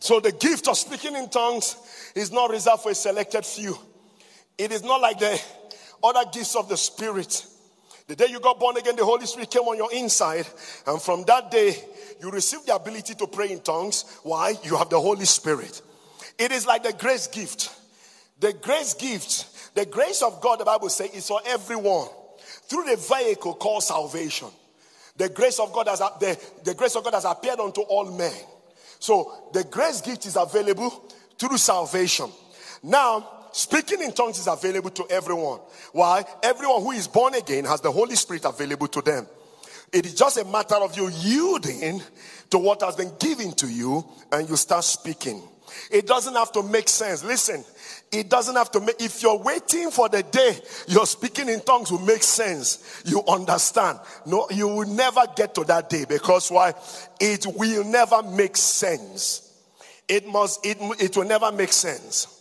So 0.00 0.18
the 0.18 0.32
gift 0.32 0.66
of 0.66 0.76
speaking 0.76 1.14
in 1.14 1.28
tongues 1.28 1.76
is 2.16 2.32
not 2.32 2.50
reserved 2.50 2.82
for 2.82 2.90
a 2.90 2.94
selected 2.96 3.46
few. 3.46 3.78
It 4.58 4.72
is 4.72 4.82
not 4.82 5.00
like 5.00 5.20
the 5.20 5.40
other 6.02 6.28
gifts 6.32 6.56
of 6.56 6.68
the 6.68 6.76
Spirit. 6.76 7.46
The 8.08 8.16
day 8.16 8.26
you 8.30 8.40
got 8.40 8.58
born 8.58 8.76
again, 8.78 8.96
the 8.96 9.04
Holy 9.04 9.26
Spirit 9.26 9.50
came 9.50 9.64
on 9.64 9.76
your 9.76 9.92
inside. 9.92 10.46
And 10.86 11.00
from 11.00 11.24
that 11.24 11.50
day, 11.50 11.76
you 12.20 12.30
received 12.30 12.66
the 12.66 12.74
ability 12.74 13.14
to 13.14 13.26
pray 13.26 13.52
in 13.52 13.60
tongues. 13.60 14.18
Why? 14.22 14.54
You 14.64 14.76
have 14.78 14.88
the 14.88 14.98
Holy 14.98 15.26
Spirit. 15.26 15.82
It 16.38 16.50
is 16.50 16.66
like 16.66 16.82
the 16.82 16.94
grace 16.94 17.26
gift. 17.26 17.70
The 18.40 18.54
grace 18.54 18.94
gift, 18.94 19.74
the 19.74 19.84
grace 19.84 20.22
of 20.22 20.40
God, 20.40 20.60
the 20.60 20.64
Bible 20.64 20.88
says, 20.88 21.10
is 21.10 21.28
for 21.28 21.40
everyone 21.46 22.08
through 22.68 22.84
the 22.84 22.96
vehicle 22.96 23.54
called 23.54 23.82
salvation. 23.82 24.48
The 25.16 25.28
grace 25.28 25.58
of 25.58 25.72
God 25.72 25.88
has 25.88 25.98
the, 25.98 26.40
the 26.64 26.74
grace 26.74 26.96
of 26.96 27.04
God 27.04 27.14
has 27.14 27.24
appeared 27.26 27.60
unto 27.60 27.82
all 27.82 28.10
men. 28.16 28.32
So 29.00 29.50
the 29.52 29.64
grace 29.64 30.00
gift 30.00 30.24
is 30.24 30.36
available 30.36 30.90
through 31.38 31.58
salvation. 31.58 32.30
Now, 32.82 33.37
Speaking 33.52 34.02
in 34.02 34.12
tongues 34.12 34.38
is 34.38 34.46
available 34.46 34.90
to 34.90 35.06
everyone. 35.10 35.60
Why? 35.92 36.24
Everyone 36.42 36.82
who 36.82 36.92
is 36.92 37.08
born 37.08 37.34
again 37.34 37.64
has 37.64 37.80
the 37.80 37.90
Holy 37.90 38.14
Spirit 38.14 38.44
available 38.44 38.88
to 38.88 39.00
them. 39.00 39.26
It 39.92 40.04
is 40.04 40.14
just 40.14 40.38
a 40.38 40.44
matter 40.44 40.76
of 40.76 40.96
you 40.96 41.08
yielding 41.08 42.02
to 42.50 42.58
what 42.58 42.82
has 42.82 42.96
been 42.96 43.12
given 43.18 43.52
to 43.52 43.68
you 43.68 44.04
and 44.30 44.48
you 44.48 44.56
start 44.56 44.84
speaking. 44.84 45.42
It 45.90 46.06
doesn't 46.06 46.34
have 46.34 46.52
to 46.52 46.62
make 46.62 46.88
sense. 46.88 47.24
Listen, 47.24 47.64
it 48.12 48.28
doesn't 48.28 48.54
have 48.54 48.70
to 48.72 48.80
make, 48.80 49.00
if 49.00 49.22
you're 49.22 49.38
waiting 49.38 49.90
for 49.90 50.08
the 50.08 50.22
day 50.22 50.58
you're 50.86 51.06
speaking 51.06 51.48
in 51.48 51.60
tongues 51.60 51.90
will 51.90 52.00
make 52.00 52.22
sense, 52.22 53.02
you 53.04 53.22
understand. 53.28 53.98
No, 54.26 54.46
you 54.50 54.68
will 54.68 54.88
never 54.88 55.22
get 55.36 55.54
to 55.54 55.64
that 55.64 55.90
day 55.90 56.04
because 56.08 56.50
why? 56.50 56.74
It 57.20 57.46
will 57.46 57.84
never 57.84 58.22
make 58.22 58.56
sense. 58.56 59.44
It 60.06 60.26
must, 60.26 60.64
it, 60.64 60.78
it 61.00 61.16
will 61.16 61.26
never 61.26 61.52
make 61.52 61.72
sense. 61.72 62.37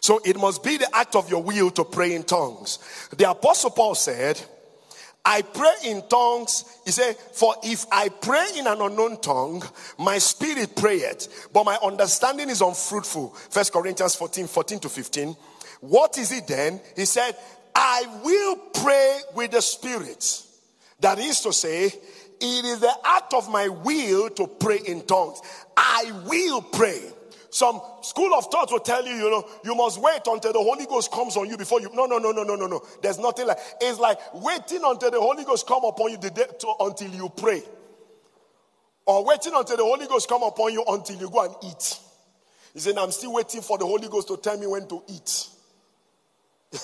So 0.00 0.20
it 0.24 0.38
must 0.38 0.62
be 0.62 0.76
the 0.76 0.94
act 0.94 1.16
of 1.16 1.30
your 1.30 1.42
will 1.42 1.70
to 1.72 1.84
pray 1.84 2.14
in 2.14 2.22
tongues. 2.22 2.78
The 3.16 3.30
apostle 3.30 3.70
Paul 3.70 3.94
said, 3.94 4.40
I 5.24 5.42
pray 5.42 5.74
in 5.84 6.02
tongues. 6.08 6.64
He 6.84 6.90
said, 6.90 7.16
For 7.16 7.54
if 7.62 7.84
I 7.92 8.08
pray 8.08 8.46
in 8.56 8.66
an 8.66 8.80
unknown 8.80 9.20
tongue, 9.20 9.62
my 9.98 10.18
spirit 10.18 10.74
prayeth, 10.74 11.48
but 11.52 11.64
my 11.64 11.76
understanding 11.82 12.48
is 12.48 12.62
unfruitful. 12.62 13.30
First 13.50 13.72
Corinthians 13.72 14.14
14, 14.14 14.46
14 14.46 14.78
to 14.80 14.88
15. 14.88 15.36
What 15.80 16.16
is 16.18 16.32
it 16.32 16.46
then? 16.46 16.80
He 16.96 17.04
said, 17.04 17.36
I 17.74 18.06
will 18.24 18.56
pray 18.82 19.20
with 19.34 19.50
the 19.50 19.60
spirit. 19.60 20.42
That 21.00 21.18
is 21.18 21.40
to 21.42 21.52
say, 21.52 21.86
it 21.86 22.64
is 22.64 22.80
the 22.80 22.92
act 23.04 23.34
of 23.34 23.50
my 23.50 23.68
will 23.68 24.30
to 24.30 24.46
pray 24.46 24.78
in 24.86 25.02
tongues. 25.02 25.40
I 25.76 26.10
will 26.26 26.62
pray. 26.62 27.02
Some 27.50 27.80
school 28.02 28.34
of 28.34 28.46
thought 28.46 28.70
will 28.70 28.80
tell 28.80 29.06
you, 29.06 29.14
you 29.14 29.30
know, 29.30 29.48
you 29.64 29.74
must 29.74 30.00
wait 30.00 30.20
until 30.26 30.52
the 30.52 30.58
Holy 30.58 30.84
Ghost 30.84 31.10
comes 31.10 31.36
on 31.36 31.48
you 31.48 31.56
before 31.56 31.80
you. 31.80 31.90
No, 31.94 32.04
no, 32.04 32.18
no, 32.18 32.30
no, 32.30 32.42
no, 32.42 32.56
no, 32.56 32.66
no. 32.66 32.82
There's 33.02 33.18
nothing 33.18 33.46
like. 33.46 33.58
It's 33.80 33.98
like 33.98 34.18
waiting 34.34 34.82
until 34.84 35.10
the 35.10 35.20
Holy 35.20 35.44
Ghost 35.44 35.66
come 35.66 35.84
upon 35.84 36.10
you 36.10 36.18
the 36.18 36.30
day 36.30 36.44
to, 36.58 36.74
until 36.80 37.10
you 37.10 37.30
pray, 37.30 37.62
or 39.06 39.24
waiting 39.24 39.54
until 39.54 39.78
the 39.78 39.84
Holy 39.84 40.06
Ghost 40.06 40.28
come 40.28 40.42
upon 40.42 40.74
you 40.74 40.84
until 40.86 41.16
you 41.16 41.30
go 41.30 41.44
and 41.44 41.54
eat. 41.62 41.98
He 42.74 42.80
said, 42.80 42.98
"I'm 42.98 43.12
still 43.12 43.32
waiting 43.32 43.62
for 43.62 43.78
the 43.78 43.86
Holy 43.86 44.08
Ghost 44.08 44.28
to 44.28 44.36
tell 44.36 44.58
me 44.58 44.66
when 44.66 44.86
to 44.88 45.02
eat." 45.08 45.48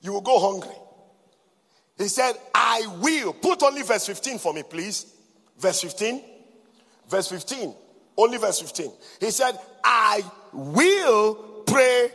you 0.00 0.12
will 0.12 0.20
go 0.22 0.40
hungry. 0.40 0.74
He 1.98 2.08
said, 2.08 2.34
"I 2.52 2.84
will." 3.00 3.32
Put 3.32 3.62
only 3.62 3.82
verse 3.82 4.06
15 4.06 4.38
for 4.38 4.52
me, 4.52 4.64
please. 4.64 5.06
Verse 5.56 5.82
15. 5.82 6.24
Verse 7.08 7.28
15. 7.28 7.74
Only 8.16 8.38
verse 8.38 8.60
15. 8.60 8.92
He 9.20 9.30
said, 9.30 9.58
I 9.82 10.22
will 10.52 11.34
pray 11.66 12.10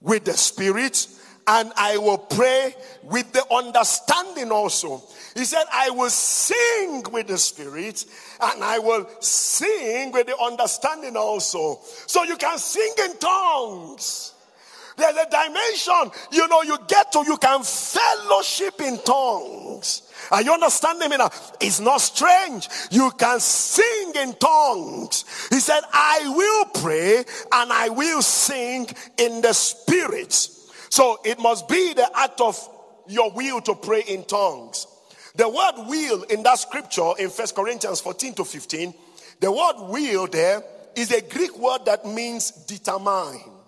with 0.00 0.24
the 0.24 0.32
Spirit 0.32 1.06
and 1.46 1.72
I 1.76 1.96
will 1.96 2.18
pray 2.18 2.74
with 3.02 3.32
the 3.32 3.44
understanding 3.52 4.52
also. 4.52 5.02
He 5.34 5.44
said, 5.44 5.64
I 5.72 5.90
will 5.90 6.10
sing 6.10 7.04
with 7.10 7.26
the 7.26 7.38
Spirit 7.38 8.04
and 8.40 8.62
I 8.62 8.78
will 8.78 9.08
sing 9.20 10.12
with 10.12 10.26
the 10.26 10.36
understanding 10.38 11.16
also. 11.16 11.80
So 12.06 12.24
you 12.24 12.36
can 12.36 12.58
sing 12.58 12.92
in 13.04 13.16
tongues. 13.16 14.34
There's 15.00 15.16
a 15.16 15.30
dimension, 15.30 16.20
you 16.30 16.46
know, 16.48 16.62
you 16.62 16.76
get 16.86 17.10
to, 17.12 17.24
you 17.26 17.38
can 17.38 17.62
fellowship 17.62 18.80
in 18.82 18.98
tongues. 18.98 20.02
Are 20.30 20.42
you 20.42 20.52
understanding 20.52 21.08
me 21.08 21.16
now? 21.16 21.30
It's 21.58 21.80
not 21.80 22.02
strange. 22.02 22.68
You 22.90 23.10
can 23.18 23.40
sing 23.40 24.12
in 24.14 24.34
tongues. 24.34 25.24
He 25.48 25.58
said, 25.58 25.80
I 25.90 26.20
will 26.36 26.82
pray 26.82 27.24
and 27.50 27.72
I 27.72 27.88
will 27.88 28.20
sing 28.20 28.88
in 29.16 29.40
the 29.40 29.54
spirit. 29.54 30.32
So 30.90 31.18
it 31.24 31.38
must 31.38 31.66
be 31.66 31.94
the 31.94 32.08
act 32.14 32.40
of 32.42 32.58
your 33.08 33.32
will 33.32 33.62
to 33.62 33.74
pray 33.74 34.02
in 34.06 34.24
tongues. 34.24 34.86
The 35.34 35.48
word 35.48 35.88
will 35.88 36.24
in 36.24 36.42
that 36.42 36.58
scripture 36.58 37.12
in 37.18 37.30
First 37.30 37.54
Corinthians 37.54 38.00
14 38.00 38.34
to 38.34 38.44
15, 38.44 38.92
the 39.40 39.50
word 39.50 39.88
will 39.88 40.26
there 40.26 40.62
is 40.94 41.10
a 41.12 41.22
Greek 41.22 41.56
word 41.58 41.86
that 41.86 42.04
means 42.04 42.50
determined. 42.50 43.59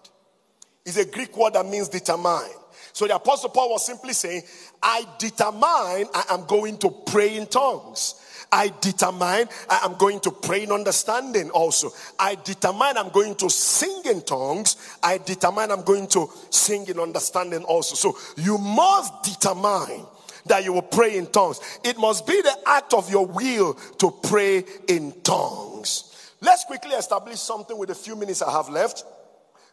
It's 0.85 0.97
a 0.97 1.07
Greek 1.07 1.37
word 1.37 1.55
that 1.55 1.67
means 1.67 1.89
determine. 1.89 2.51
So 2.93 3.07
the 3.07 3.17
apostle 3.17 3.51
Paul 3.51 3.71
was 3.71 3.87
simply 3.87 4.13
saying, 4.13 4.43
I 4.83 5.07
determine 5.19 5.63
I 5.63 6.25
am 6.31 6.45
going 6.47 6.79
to 6.79 6.91
pray 7.07 7.37
in 7.37 7.47
tongues. 7.47 8.17
I 8.55 8.71
determine 8.83 9.49
I 9.71 9.81
am 9.83 9.97
going 9.97 10.21
to 10.21 10.31
pray 10.31 10.65
in 10.65 10.73
understanding 10.73 11.49
also. 11.51 11.91
I 12.19 12.37
determine 12.45 12.99
I'm 12.99 13.09
going 13.09 13.35
to 13.37 13.49
sing 13.49 14.03
in 14.05 14.21
tongues. 14.23 14.77
I 15.03 15.19
determine 15.19 15.71
I'm 15.71 15.85
going 15.85 16.07
to 16.09 16.29
sing 16.51 16.87
in 16.87 17.01
understanding 17.01 17.65
also. 17.65 17.95
So 17.95 18.19
you 18.37 18.59
must 18.59 19.23
determine 19.23 20.05
that 20.47 20.65
you 20.65 20.75
will 20.75 20.83
pray 20.83 21.17
in 21.17 21.27
tongues. 21.27 21.61
It 21.83 21.97
must 21.99 22.27
be 22.27 22.43
the 22.43 22.59
act 22.67 22.93
of 22.93 23.11
your 23.11 23.27
will 23.27 23.75
to 23.75 24.11
pray 24.23 24.65
in 24.87 25.13
tongues. 25.23 26.35
Let's 26.43 26.65
quickly 26.65 26.91
establish 26.91 27.39
something 27.39 27.79
with 27.79 27.89
the 27.89 27.95
few 27.95 28.17
minutes 28.17 28.43
I 28.43 28.51
have 28.51 28.69
left. 28.69 29.05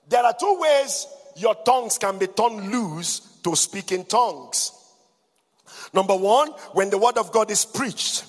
There 0.09 0.23
are 0.23 0.33
two 0.33 0.57
ways 0.59 1.07
your 1.35 1.55
tongues 1.55 1.97
can 1.97 2.17
be 2.17 2.27
turned 2.27 2.71
loose 2.71 3.19
to 3.43 3.55
speak 3.55 3.91
in 3.91 4.05
tongues. 4.05 4.73
Number 5.93 6.15
one, 6.15 6.49
when 6.73 6.89
the 6.89 6.97
word 6.97 7.17
of 7.17 7.31
God 7.31 7.49
is 7.51 7.63
preached. 7.63 8.25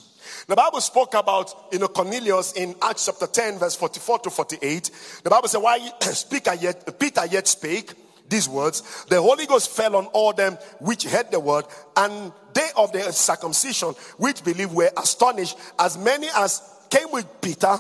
The 0.46 0.56
Bible 0.56 0.80
spoke 0.80 1.14
about, 1.14 1.54
you 1.72 1.78
know, 1.78 1.88
Cornelius 1.88 2.52
in 2.52 2.74
Acts 2.82 3.06
chapter 3.06 3.26
10, 3.26 3.58
verse 3.58 3.76
44 3.76 4.18
to 4.20 4.30
48. 4.30 4.90
The 5.22 5.30
Bible 5.30 5.48
said, 5.48 5.58
Why 5.58 5.78
speaker 6.00 6.54
yet, 6.54 6.98
Peter 6.98 7.24
yet 7.26 7.46
spake 7.46 7.92
these 8.28 8.48
words, 8.48 9.04
the 9.08 9.20
Holy 9.20 9.46
Ghost 9.46 9.70
fell 9.70 9.96
on 9.96 10.06
all 10.06 10.32
them 10.32 10.56
which 10.80 11.04
heard 11.04 11.30
the 11.30 11.40
word, 11.40 11.66
and 11.96 12.32
they 12.52 12.68
of 12.76 12.92
the 12.92 13.12
circumcision 13.12 13.90
which 14.18 14.44
believed 14.44 14.72
were 14.72 14.90
astonished, 14.96 15.56
as 15.78 15.96
many 15.98 16.28
as 16.34 16.62
came 16.90 17.10
with 17.12 17.26
Peter 17.40 17.78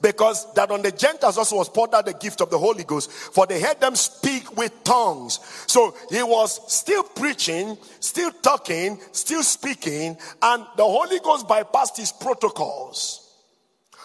because 0.00 0.52
that 0.54 0.70
on 0.70 0.82
the 0.82 0.92
Gentiles 0.92 1.38
also 1.38 1.56
was 1.56 1.68
poured 1.68 1.94
out 1.94 2.06
the 2.06 2.14
gift 2.14 2.40
of 2.40 2.50
the 2.50 2.58
Holy 2.58 2.84
Ghost, 2.84 3.10
for 3.10 3.46
they 3.46 3.60
heard 3.60 3.80
them 3.80 3.94
speak 3.96 4.56
with 4.56 4.72
tongues. 4.84 5.40
So 5.66 5.94
he 6.10 6.22
was 6.22 6.72
still 6.72 7.02
preaching, 7.02 7.76
still 8.00 8.30
talking, 8.30 9.00
still 9.12 9.42
speaking, 9.42 10.16
and 10.42 10.66
the 10.76 10.84
Holy 10.84 11.20
Ghost 11.20 11.46
bypassed 11.46 11.96
his 11.96 12.12
protocols. 12.12 13.24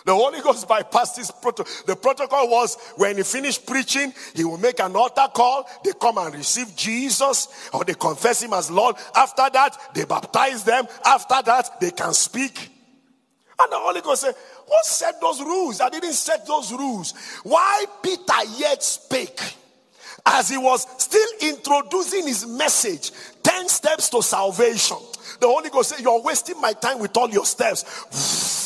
The 0.05 0.13
Holy 0.13 0.41
Ghost 0.41 0.67
bypassed 0.67 1.17
his 1.17 1.31
protocol. 1.31 1.71
The 1.85 1.95
protocol 1.95 2.49
was 2.49 2.77
when 2.95 3.17
he 3.17 3.23
finished 3.23 3.65
preaching, 3.67 4.13
he 4.33 4.43
will 4.43 4.57
make 4.57 4.79
an 4.79 4.95
altar 4.95 5.27
call. 5.33 5.69
They 5.83 5.91
come 5.99 6.17
and 6.17 6.33
receive 6.33 6.75
Jesus 6.75 7.69
or 7.73 7.83
they 7.83 7.93
confess 7.93 8.41
him 8.41 8.53
as 8.53 8.71
Lord. 8.71 8.95
After 9.15 9.49
that, 9.51 9.77
they 9.93 10.05
baptize 10.05 10.63
them. 10.63 10.85
After 11.05 11.41
that, 11.45 11.79
they 11.81 11.91
can 11.91 12.13
speak. 12.13 12.71
And 13.61 13.71
the 13.71 13.77
Holy 13.77 13.99
Ghost 14.01 14.21
said, 14.21 14.35
Who 14.69 14.75
set 14.83 15.19
those 15.19 15.41
rules? 15.41 15.81
I 15.81 15.89
didn't 15.89 16.13
set 16.13 16.45
those 16.45 16.71
rules. 16.71 17.13
Why 17.43 17.85
Peter 18.03 18.43
yet 18.57 18.83
spake? 18.83 19.41
As 20.25 20.49
he 20.49 20.57
was 20.57 20.85
still 21.01 21.29
introducing 21.41 22.27
his 22.27 22.45
message, 22.45 23.11
10 23.41 23.67
steps 23.67 24.09
to 24.09 24.21
salvation. 24.21 24.97
The 25.39 25.47
Holy 25.47 25.69
Ghost 25.69 25.89
said, 25.89 26.01
You're 26.01 26.21
wasting 26.21 26.59
my 26.61 26.73
time 26.73 26.99
with 26.99 27.15
all 27.17 27.29
your 27.29 27.45
steps. 27.45 28.58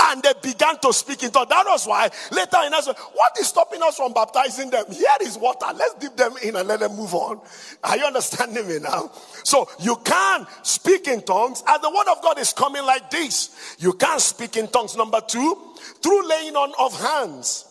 And 0.00 0.22
they 0.22 0.32
began 0.42 0.78
to 0.78 0.92
speak 0.92 1.22
in 1.22 1.30
tongues. 1.30 1.48
That 1.48 1.66
was 1.66 1.86
why 1.86 2.10
later 2.30 2.58
in 2.66 2.74
us, 2.74 2.86
what 2.86 3.38
is 3.40 3.48
stopping 3.48 3.82
us 3.82 3.96
from 3.96 4.12
baptizing 4.12 4.70
them? 4.70 4.84
Here 4.90 5.08
is 5.22 5.38
water. 5.38 5.66
Let's 5.74 5.94
dip 5.94 6.16
them 6.16 6.34
in 6.42 6.56
and 6.56 6.68
let 6.68 6.80
them 6.80 6.96
move 6.96 7.14
on. 7.14 7.40
Are 7.84 7.96
you 7.96 8.04
understanding 8.04 8.66
me 8.68 8.78
now? 8.78 9.10
So 9.44 9.68
you 9.80 9.96
can 10.04 10.46
speak 10.62 11.08
in 11.08 11.22
tongues 11.22 11.62
as 11.66 11.80
the 11.80 11.90
word 11.90 12.08
of 12.10 12.22
God 12.22 12.38
is 12.38 12.52
coming 12.52 12.84
like 12.84 13.10
this. 13.10 13.76
You 13.78 13.92
can 13.94 14.18
speak 14.20 14.56
in 14.56 14.68
tongues. 14.68 14.96
Number 14.96 15.20
two, 15.20 15.56
through 16.02 16.28
laying 16.28 16.56
on 16.56 16.72
of 16.78 17.00
hands. 17.00 17.66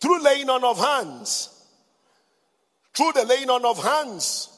Through 0.00 0.22
laying 0.22 0.48
on 0.48 0.64
of 0.64 0.78
hands. 0.78 1.56
Through 2.94 3.12
the 3.12 3.24
laying 3.24 3.50
on 3.50 3.64
of 3.64 3.82
hands, 3.82 4.48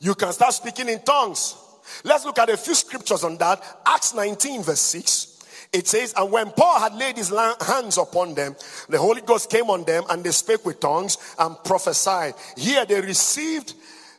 you 0.00 0.14
can 0.14 0.32
start 0.32 0.54
speaking 0.54 0.88
in 0.88 1.00
tongues. 1.00 1.56
Let's 2.04 2.24
look 2.24 2.38
at 2.38 2.48
a 2.48 2.56
few 2.56 2.74
scriptures 2.74 3.22
on 3.22 3.36
that. 3.38 3.62
Acts 3.84 4.14
19, 4.14 4.62
verse 4.62 4.80
6. 4.80 5.31
It 5.72 5.88
says, 5.88 6.12
And 6.16 6.30
when 6.30 6.50
Paul 6.50 6.78
had 6.80 6.94
laid 6.94 7.16
his 7.16 7.30
hands 7.30 7.96
upon 7.96 8.34
them, 8.34 8.56
the 8.88 8.98
Holy 8.98 9.22
Ghost 9.22 9.50
came 9.50 9.70
on 9.70 9.84
them, 9.84 10.04
and 10.10 10.22
they 10.22 10.30
spake 10.30 10.64
with 10.66 10.80
tongues 10.80 11.16
and 11.38 11.56
prophesied. 11.64 12.34
Here 12.56 12.84
they 12.84 13.00
received 13.00 13.74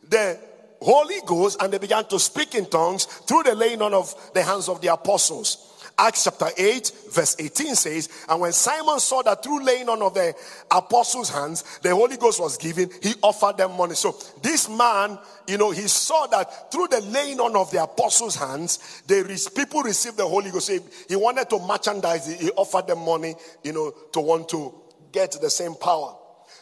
the 0.09 0.39
Holy 0.83 1.21
Ghost 1.25 1.61
and 1.61 1.71
they 1.71 1.77
began 1.77 2.05
to 2.05 2.19
speak 2.19 2.55
in 2.55 2.65
tongues 2.65 3.05
through 3.05 3.43
the 3.43 3.55
laying 3.55 3.81
on 3.81 3.93
of 3.93 4.13
the 4.33 4.43
hands 4.43 4.67
of 4.67 4.81
the 4.81 4.91
apostles. 4.91 5.62
Acts 5.97 6.23
chapter 6.23 6.47
8, 6.57 6.91
verse 7.11 7.35
18 7.37 7.75
says, 7.75 8.09
And 8.27 8.41
when 8.41 8.51
Simon 8.51 8.99
saw 8.99 9.21
that 9.21 9.43
through 9.43 9.63
laying 9.63 9.89
on 9.89 10.01
of 10.01 10.15
the 10.15 10.33
apostles' 10.71 11.29
hands, 11.29 11.79
the 11.83 11.93
Holy 11.93 12.17
Ghost 12.17 12.39
was 12.39 12.57
given, 12.57 12.89
he 13.01 13.13
offered 13.21 13.57
them 13.57 13.77
money. 13.77 13.93
So 13.93 14.15
this 14.41 14.67
man, 14.67 15.19
you 15.47 15.59
know, 15.59 15.69
he 15.69 15.87
saw 15.87 16.25
that 16.27 16.71
through 16.71 16.87
the 16.87 17.01
laying 17.01 17.39
on 17.39 17.55
of 17.55 17.69
the 17.69 17.83
apostles' 17.83 18.35
hands, 18.35 19.03
they 19.05 19.21
people 19.55 19.83
received 19.83 20.17
the 20.17 20.27
Holy 20.27 20.49
Ghost. 20.49 20.67
So 20.67 20.79
he 21.07 21.15
wanted 21.15 21.49
to 21.51 21.59
merchandise 21.59 22.39
he 22.39 22.49
offered 22.51 22.87
them 22.87 23.05
money, 23.05 23.35
you 23.63 23.73
know, 23.73 23.93
to 24.13 24.19
want 24.19 24.49
to 24.49 24.73
get 25.11 25.37
the 25.39 25.49
same 25.49 25.75
power. 25.75 26.15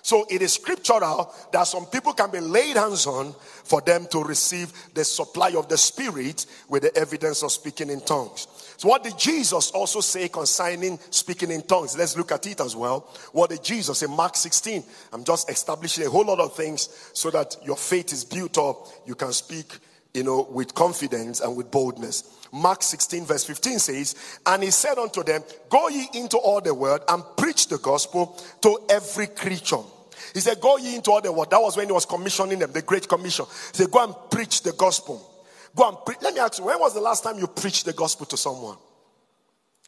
So 0.03 0.25
it 0.29 0.41
is 0.41 0.53
scriptural 0.53 1.33
that 1.51 1.67
some 1.67 1.85
people 1.85 2.13
can 2.13 2.31
be 2.31 2.39
laid 2.39 2.75
hands 2.75 3.05
on 3.05 3.33
for 3.63 3.81
them 3.81 4.07
to 4.11 4.23
receive 4.23 4.71
the 4.93 5.05
supply 5.05 5.53
of 5.55 5.69
the 5.69 5.77
Spirit 5.77 6.45
with 6.69 6.83
the 6.83 6.95
evidence 6.97 7.43
of 7.43 7.51
speaking 7.51 7.89
in 7.89 8.01
tongues. 8.01 8.47
So, 8.81 8.87
what 8.87 9.03
did 9.03 9.15
Jesus 9.15 9.69
also 9.69 10.01
say 10.01 10.27
concerning 10.27 10.97
speaking 11.11 11.51
in 11.51 11.61
tongues? 11.61 11.95
Let's 11.95 12.17
look 12.17 12.31
at 12.31 12.47
it 12.47 12.61
as 12.61 12.75
well. 12.75 13.01
What 13.31 13.51
did 13.51 13.63
Jesus 13.63 13.99
say? 13.99 14.07
Mark 14.07 14.35
16? 14.35 14.83
I'm 15.13 15.23
just 15.23 15.51
establishing 15.51 16.07
a 16.07 16.09
whole 16.09 16.25
lot 16.25 16.39
of 16.39 16.55
things 16.55 16.89
so 17.13 17.29
that 17.29 17.57
your 17.63 17.77
faith 17.77 18.11
is 18.11 18.25
built 18.25 18.57
up. 18.57 18.87
You 19.05 19.13
can 19.13 19.33
speak, 19.33 19.77
you 20.15 20.23
know, 20.23 20.47
with 20.49 20.73
confidence 20.73 21.41
and 21.41 21.55
with 21.55 21.69
boldness. 21.69 22.47
Mark 22.51 22.81
16, 22.81 23.23
verse 23.23 23.43
15 23.43 23.77
says, 23.77 24.39
And 24.47 24.63
he 24.63 24.71
said 24.71 24.97
unto 24.97 25.23
them, 25.23 25.43
Go 25.69 25.87
ye 25.89 26.07
into 26.15 26.37
all 26.37 26.59
the 26.59 26.73
world 26.73 27.01
and 27.07 27.21
preach 27.37 27.67
the 27.67 27.77
gospel 27.77 28.35
to 28.61 28.79
every 28.89 29.27
creature. 29.27 29.83
He 30.33 30.39
said, 30.39 30.59
Go 30.59 30.77
ye 30.77 30.95
into 30.95 31.11
all 31.11 31.21
the 31.21 31.31
world. 31.31 31.51
That 31.51 31.61
was 31.61 31.77
when 31.77 31.85
he 31.85 31.91
was 31.91 32.07
commissioning 32.07 32.57
them, 32.57 32.71
the 32.71 32.81
Great 32.81 33.07
Commission. 33.07 33.45
He 33.45 33.77
said, 33.77 33.91
Go 33.91 34.03
and 34.03 34.15
preach 34.31 34.63
the 34.63 34.71
gospel. 34.71 35.30
Go 35.75 35.87
and 35.87 35.97
preach. 36.05 36.17
Let 36.21 36.33
me 36.33 36.39
ask 36.39 36.59
you, 36.59 36.65
when 36.65 36.79
was 36.79 36.93
the 36.93 37.01
last 37.01 37.23
time 37.23 37.37
you 37.37 37.47
preached 37.47 37.85
the 37.85 37.93
gospel 37.93 38.25
to 38.27 38.37
someone? 38.37 38.77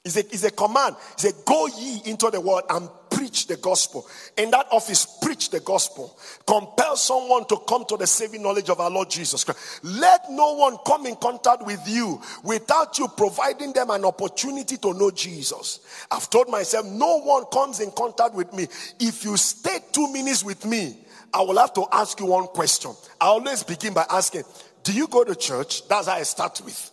It's 0.05 0.17
a, 0.17 0.19
it's 0.19 0.43
a 0.43 0.51
command. 0.51 0.95
He 1.15 1.21
said, 1.21 1.33
Go 1.45 1.67
ye 1.67 2.01
into 2.05 2.29
the 2.29 2.41
world 2.41 2.63
and 2.69 2.89
preach 3.09 3.47
the 3.47 3.55
gospel. 3.55 4.05
In 4.37 4.51
that 4.51 4.67
office, 4.71 5.05
preach 5.21 5.49
the 5.49 5.61
gospel. 5.61 6.17
Compel 6.45 6.97
someone 6.97 7.45
to 7.45 7.57
come 7.67 7.85
to 7.87 7.95
the 7.95 8.05
saving 8.05 8.41
knowledge 8.41 8.69
of 8.69 8.81
our 8.81 8.89
Lord 8.89 9.09
Jesus 9.09 9.45
Christ. 9.45 9.79
Let 9.83 10.29
no 10.29 10.55
one 10.55 10.77
come 10.85 11.05
in 11.05 11.15
contact 11.15 11.65
with 11.65 11.87
you 11.87 12.21
without 12.43 12.99
you 12.99 13.07
providing 13.15 13.71
them 13.71 13.91
an 13.91 14.03
opportunity 14.03 14.75
to 14.77 14.93
know 14.93 15.09
Jesus. 15.09 15.79
I've 16.11 16.29
told 16.29 16.49
myself, 16.49 16.85
no 16.85 17.21
one 17.21 17.45
comes 17.45 17.79
in 17.79 17.91
contact 17.91 18.35
with 18.35 18.51
me. 18.53 18.67
If 18.99 19.23
you 19.23 19.37
stay 19.37 19.79
two 19.93 20.11
minutes 20.11 20.43
with 20.43 20.65
me, 20.65 20.97
I 21.33 21.41
will 21.41 21.57
have 21.57 21.73
to 21.73 21.85
ask 21.91 22.19
you 22.19 22.25
one 22.27 22.47
question. 22.47 22.91
I 23.21 23.27
always 23.27 23.63
begin 23.63 23.93
by 23.93 24.05
asking, 24.09 24.43
Do 24.83 24.93
you 24.93 25.07
go 25.07 25.23
to 25.23 25.35
church? 25.35 25.87
That's 25.87 26.07
how 26.07 26.13
I 26.13 26.23
start 26.23 26.61
with. 26.63 26.91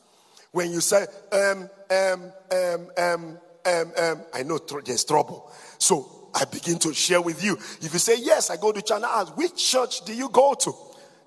When 0.52 0.70
you 0.70 0.80
say, 0.80 1.06
um, 1.32 1.70
um, 1.90 2.32
um, 2.50 2.90
um, 2.96 3.38
um, 3.66 3.92
um, 3.98 4.20
I 4.32 4.42
know 4.42 4.58
there's 4.58 5.04
trouble. 5.04 5.50
So 5.78 6.30
I 6.34 6.44
begin 6.44 6.78
to 6.80 6.94
share 6.94 7.20
with 7.20 7.42
you. 7.42 7.54
If 7.54 7.92
you 7.92 7.98
say, 7.98 8.16
Yes, 8.18 8.50
I 8.50 8.56
go 8.56 8.72
to 8.72 8.82
church, 8.82 9.02
I 9.02 9.20
ask, 9.20 9.36
Which 9.36 9.56
church 9.56 10.04
do 10.04 10.14
you 10.14 10.28
go 10.28 10.54
to? 10.54 10.72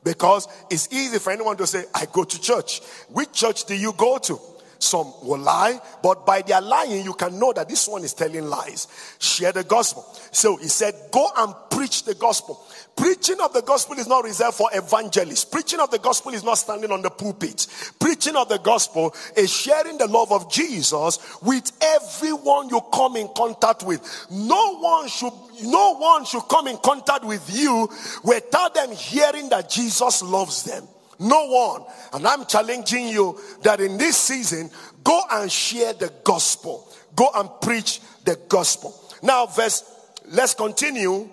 Because 0.04 0.48
it's 0.70 0.92
easy 0.92 1.20
for 1.20 1.32
anyone 1.32 1.56
to 1.58 1.68
say, 1.68 1.86
I 1.96 2.06
go 2.12 2.24
to 2.26 2.42
church. 2.42 2.82
Which 3.10 3.32
church 3.32 3.66
do 3.66 3.76
you 3.76 3.94
go 3.94 4.18
to? 4.18 4.38
Some 4.84 5.14
will 5.24 5.40
lie, 5.40 5.80
but 6.02 6.26
by 6.26 6.42
their 6.42 6.62
lying, 6.62 7.04
you 7.06 7.14
can 7.14 7.40
know 7.40 7.54
that 7.54 7.70
this 7.70 7.88
one 7.88 8.04
is 8.04 8.14
telling 8.14 8.44
lies. 8.44 8.88
Share 9.20 9.52
the 9.52 9.64
gospel. 9.64 10.04
So 10.32 10.58
he 10.58 10.68
said, 10.68 10.94
Go 11.12 11.30
and 11.38 11.54
preach 11.72 12.04
the 12.04 12.16
gospel. 12.16 12.62
Preaching 12.96 13.40
of 13.40 13.54
the 13.54 13.62
gospel 13.62 13.98
is 13.98 14.08
not 14.08 14.24
reserved 14.24 14.56
for 14.56 14.70
evangelists. 14.74 15.46
Preaching 15.46 15.80
of 15.80 15.90
the 15.90 15.98
gospel 16.00 16.34
is 16.34 16.44
not 16.44 16.56
standing 16.56 16.92
on 16.92 17.02
the 17.02 17.10
pulpit. 17.10 17.66
Preaching 18.00 18.36
of 18.36 18.50
the 18.50 18.60
gospel 18.60 19.16
is 19.36 19.52
sharing 19.52 19.98
the 19.98 20.08
love 20.08 20.32
of 20.32 20.52
Jesus 20.52 21.20
with 21.42 21.72
everyone 21.82 22.70
you 22.70 22.82
come 22.94 23.16
in 23.16 23.28
contact 23.36 23.84
with. 23.84 24.28
No 24.30 24.78
one 24.78 25.08
should 25.08 25.34
no 25.64 25.96
one 25.96 26.26
should 26.26 26.48
come 26.50 26.68
in 26.68 26.78
contact 26.78 27.26
with 27.26 27.50
you 27.56 27.90
without 28.24 28.76
them 28.76 28.92
hearing 28.92 29.50
that 29.50 29.70
Jesus 29.70 30.22
loves 30.22 30.64
them. 30.64 30.88
No 31.24 31.48
one. 31.48 31.84
And 32.12 32.28
I'm 32.28 32.46
challenging 32.46 33.08
you 33.08 33.40
that 33.64 33.80
in 33.80 33.98
this 33.98 34.18
season, 34.18 34.70
go 35.04 35.22
and 35.32 35.52
share 35.52 35.94
the 35.94 36.12
gospel. 36.24 36.88
Go 37.16 37.30
and 37.34 37.50
preach 37.62 38.02
the 38.26 38.38
gospel. 38.48 38.94
Now, 39.22 39.46
verse, 39.46 39.84
let's 40.28 40.54
continue. 40.54 41.30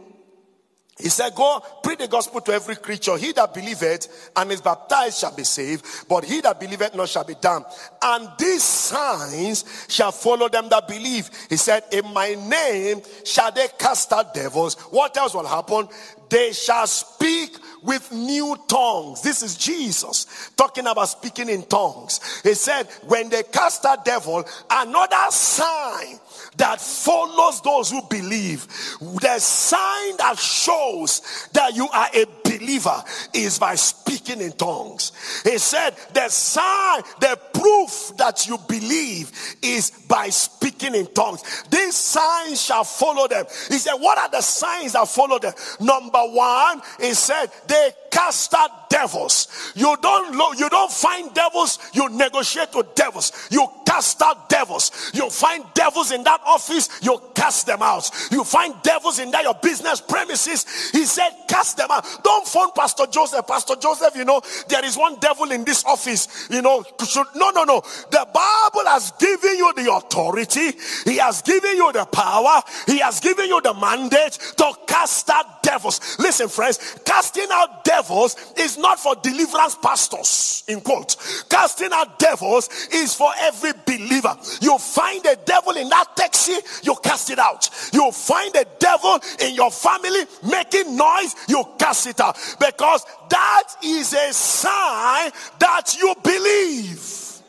He 1.00 1.08
said, 1.08 1.34
Go 1.34 1.62
preach 1.82 1.98
the 1.98 2.08
gospel 2.08 2.40
to 2.42 2.52
every 2.52 2.76
creature. 2.76 3.16
He 3.16 3.32
that 3.32 3.54
believeth 3.54 4.30
and 4.36 4.50
is 4.52 4.60
baptized 4.60 5.18
shall 5.18 5.34
be 5.34 5.44
saved, 5.44 5.84
but 6.08 6.24
he 6.24 6.40
that 6.42 6.60
believeth 6.60 6.94
not 6.94 7.08
shall 7.08 7.24
be 7.24 7.34
damned. 7.40 7.64
And 8.02 8.28
these 8.38 8.62
signs 8.62 9.86
shall 9.88 10.12
follow 10.12 10.48
them 10.48 10.68
that 10.68 10.88
believe. 10.88 11.30
He 11.48 11.56
said, 11.56 11.84
In 11.92 12.12
my 12.12 12.34
name 12.34 13.02
shall 13.24 13.52
they 13.52 13.68
cast 13.78 14.12
out 14.12 14.34
devils. 14.34 14.74
What 14.90 15.16
else 15.16 15.34
will 15.34 15.46
happen? 15.46 15.88
They 16.28 16.52
shall 16.52 16.86
speak 16.86 17.56
with 17.82 18.12
new 18.12 18.56
tongues. 18.68 19.20
This 19.22 19.42
is 19.42 19.56
Jesus 19.56 20.50
talking 20.56 20.86
about 20.86 21.08
speaking 21.08 21.48
in 21.48 21.64
tongues. 21.64 22.20
He 22.42 22.54
said, 22.54 22.84
when 23.06 23.28
they 23.28 23.42
cast 23.42 23.84
out 23.84 24.04
devil, 24.04 24.44
another 24.70 25.30
sign 25.30 26.20
that 26.56 26.80
follows 26.80 27.60
those 27.62 27.90
who 27.90 28.02
believe, 28.08 28.66
the 29.00 29.38
sign 29.38 30.16
that 30.18 30.38
shows 30.38 31.48
that 31.52 31.74
you 31.74 31.88
are 31.88 32.08
a 32.14 32.26
believer 32.58 33.02
is 33.34 33.58
by 33.58 33.74
speaking 33.74 34.40
in 34.40 34.52
tongues. 34.52 35.12
He 35.44 35.58
said, 35.58 35.90
the 36.12 36.28
sign, 36.28 37.02
the 37.20 37.38
proof 37.52 38.12
that 38.18 38.46
you 38.46 38.58
believe 38.68 39.30
is 39.62 39.90
by 40.08 40.28
speaking 40.30 40.94
in 40.94 41.06
tongues. 41.14 41.42
These 41.70 41.94
signs 41.94 42.60
shall 42.60 42.84
follow 42.84 43.28
them. 43.28 43.44
He 43.68 43.78
said, 43.78 43.94
what 43.94 44.18
are 44.18 44.30
the 44.30 44.40
signs 44.40 44.92
that 44.92 45.08
follow 45.08 45.38
them? 45.38 45.52
Number 45.80 46.22
one, 46.22 46.82
he 46.98 47.14
said, 47.14 47.46
they 47.66 47.90
cast 48.10 48.52
out 48.54 48.90
devils. 48.90 49.72
You 49.74 49.96
don't 50.02 50.58
you 50.58 50.68
don't 50.68 50.90
find 50.90 51.32
devils, 51.32 51.78
you 51.92 52.08
negotiate 52.08 52.74
with 52.74 52.94
devils. 52.94 53.32
You 53.50 53.68
cast 53.86 54.20
out 54.22 54.48
devils. 54.48 55.10
You 55.14 55.30
find 55.30 55.64
devils 55.74 56.10
in 56.10 56.24
that 56.24 56.40
office, 56.44 56.88
you 57.02 57.20
cast 57.34 57.66
them 57.66 57.82
out. 57.82 58.10
You 58.30 58.44
find 58.44 58.74
devils 58.82 59.18
in 59.18 59.30
that 59.30 59.44
your 59.44 59.54
business 59.54 60.00
premises. 60.00 60.90
He 60.90 61.04
said, 61.04 61.30
cast 61.48 61.76
them 61.76 61.88
out. 61.90 62.04
Don't 62.24 62.39
phone 62.44 62.70
Pastor 62.74 63.06
Joseph. 63.06 63.46
Pastor 63.46 63.76
Joseph, 63.76 64.14
you 64.16 64.24
know, 64.24 64.40
there 64.68 64.84
is 64.84 64.96
one 64.96 65.16
devil 65.20 65.50
in 65.50 65.64
this 65.64 65.84
office. 65.84 66.48
You 66.50 66.62
know, 66.62 66.84
should, 67.06 67.26
no, 67.34 67.50
no, 67.50 67.64
no. 67.64 67.80
The 68.10 68.26
Bible 68.32 68.88
has 68.88 69.12
given 69.12 69.56
you 69.56 69.72
the 69.74 69.92
authority. 69.92 70.72
He 71.04 71.16
has 71.18 71.42
given 71.42 71.76
you 71.76 71.92
the 71.92 72.04
power. 72.06 72.62
He 72.86 72.98
has 72.98 73.20
given 73.20 73.48
you 73.48 73.60
the 73.60 73.74
mandate 73.74 74.32
to 74.56 74.72
cast 74.86 75.30
out 75.30 75.62
devils. 75.62 76.18
Listen, 76.18 76.48
friends, 76.48 76.78
casting 77.04 77.46
out 77.50 77.84
devils 77.84 78.36
is 78.56 78.78
not 78.78 78.98
for 78.98 79.14
deliverance 79.16 79.76
pastors, 79.76 80.64
in 80.68 80.80
quote. 80.80 81.16
Casting 81.48 81.90
out 81.92 82.18
devils 82.18 82.68
is 82.92 83.14
for 83.14 83.30
every 83.40 83.72
believer. 83.86 84.36
You 84.60 84.78
find 84.78 85.24
a 85.26 85.36
devil 85.36 85.76
in 85.76 85.88
that 85.88 86.16
taxi, 86.16 86.56
you 86.82 86.94
cast 87.02 87.30
it 87.30 87.38
out. 87.38 87.68
You 87.92 88.10
find 88.12 88.54
a 88.56 88.64
devil 88.78 89.18
in 89.40 89.54
your 89.54 89.70
family 89.70 90.20
making 90.42 90.96
noise, 90.96 91.34
you 91.48 91.64
cast 91.78 92.06
it 92.06 92.20
out. 92.20 92.29
Because 92.58 93.04
that 93.28 93.62
is 93.84 94.12
a 94.12 94.32
sign 94.32 95.30
that 95.58 95.96
you 96.00 96.14
believe. 96.22 97.40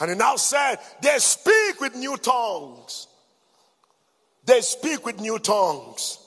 And 0.00 0.10
he 0.10 0.16
now 0.16 0.36
said, 0.36 0.76
they 1.02 1.18
speak 1.18 1.80
with 1.80 1.96
new 1.96 2.16
tongues. 2.16 3.08
They 4.44 4.60
speak 4.60 5.04
with 5.04 5.20
new 5.20 5.38
tongues. 5.38 6.18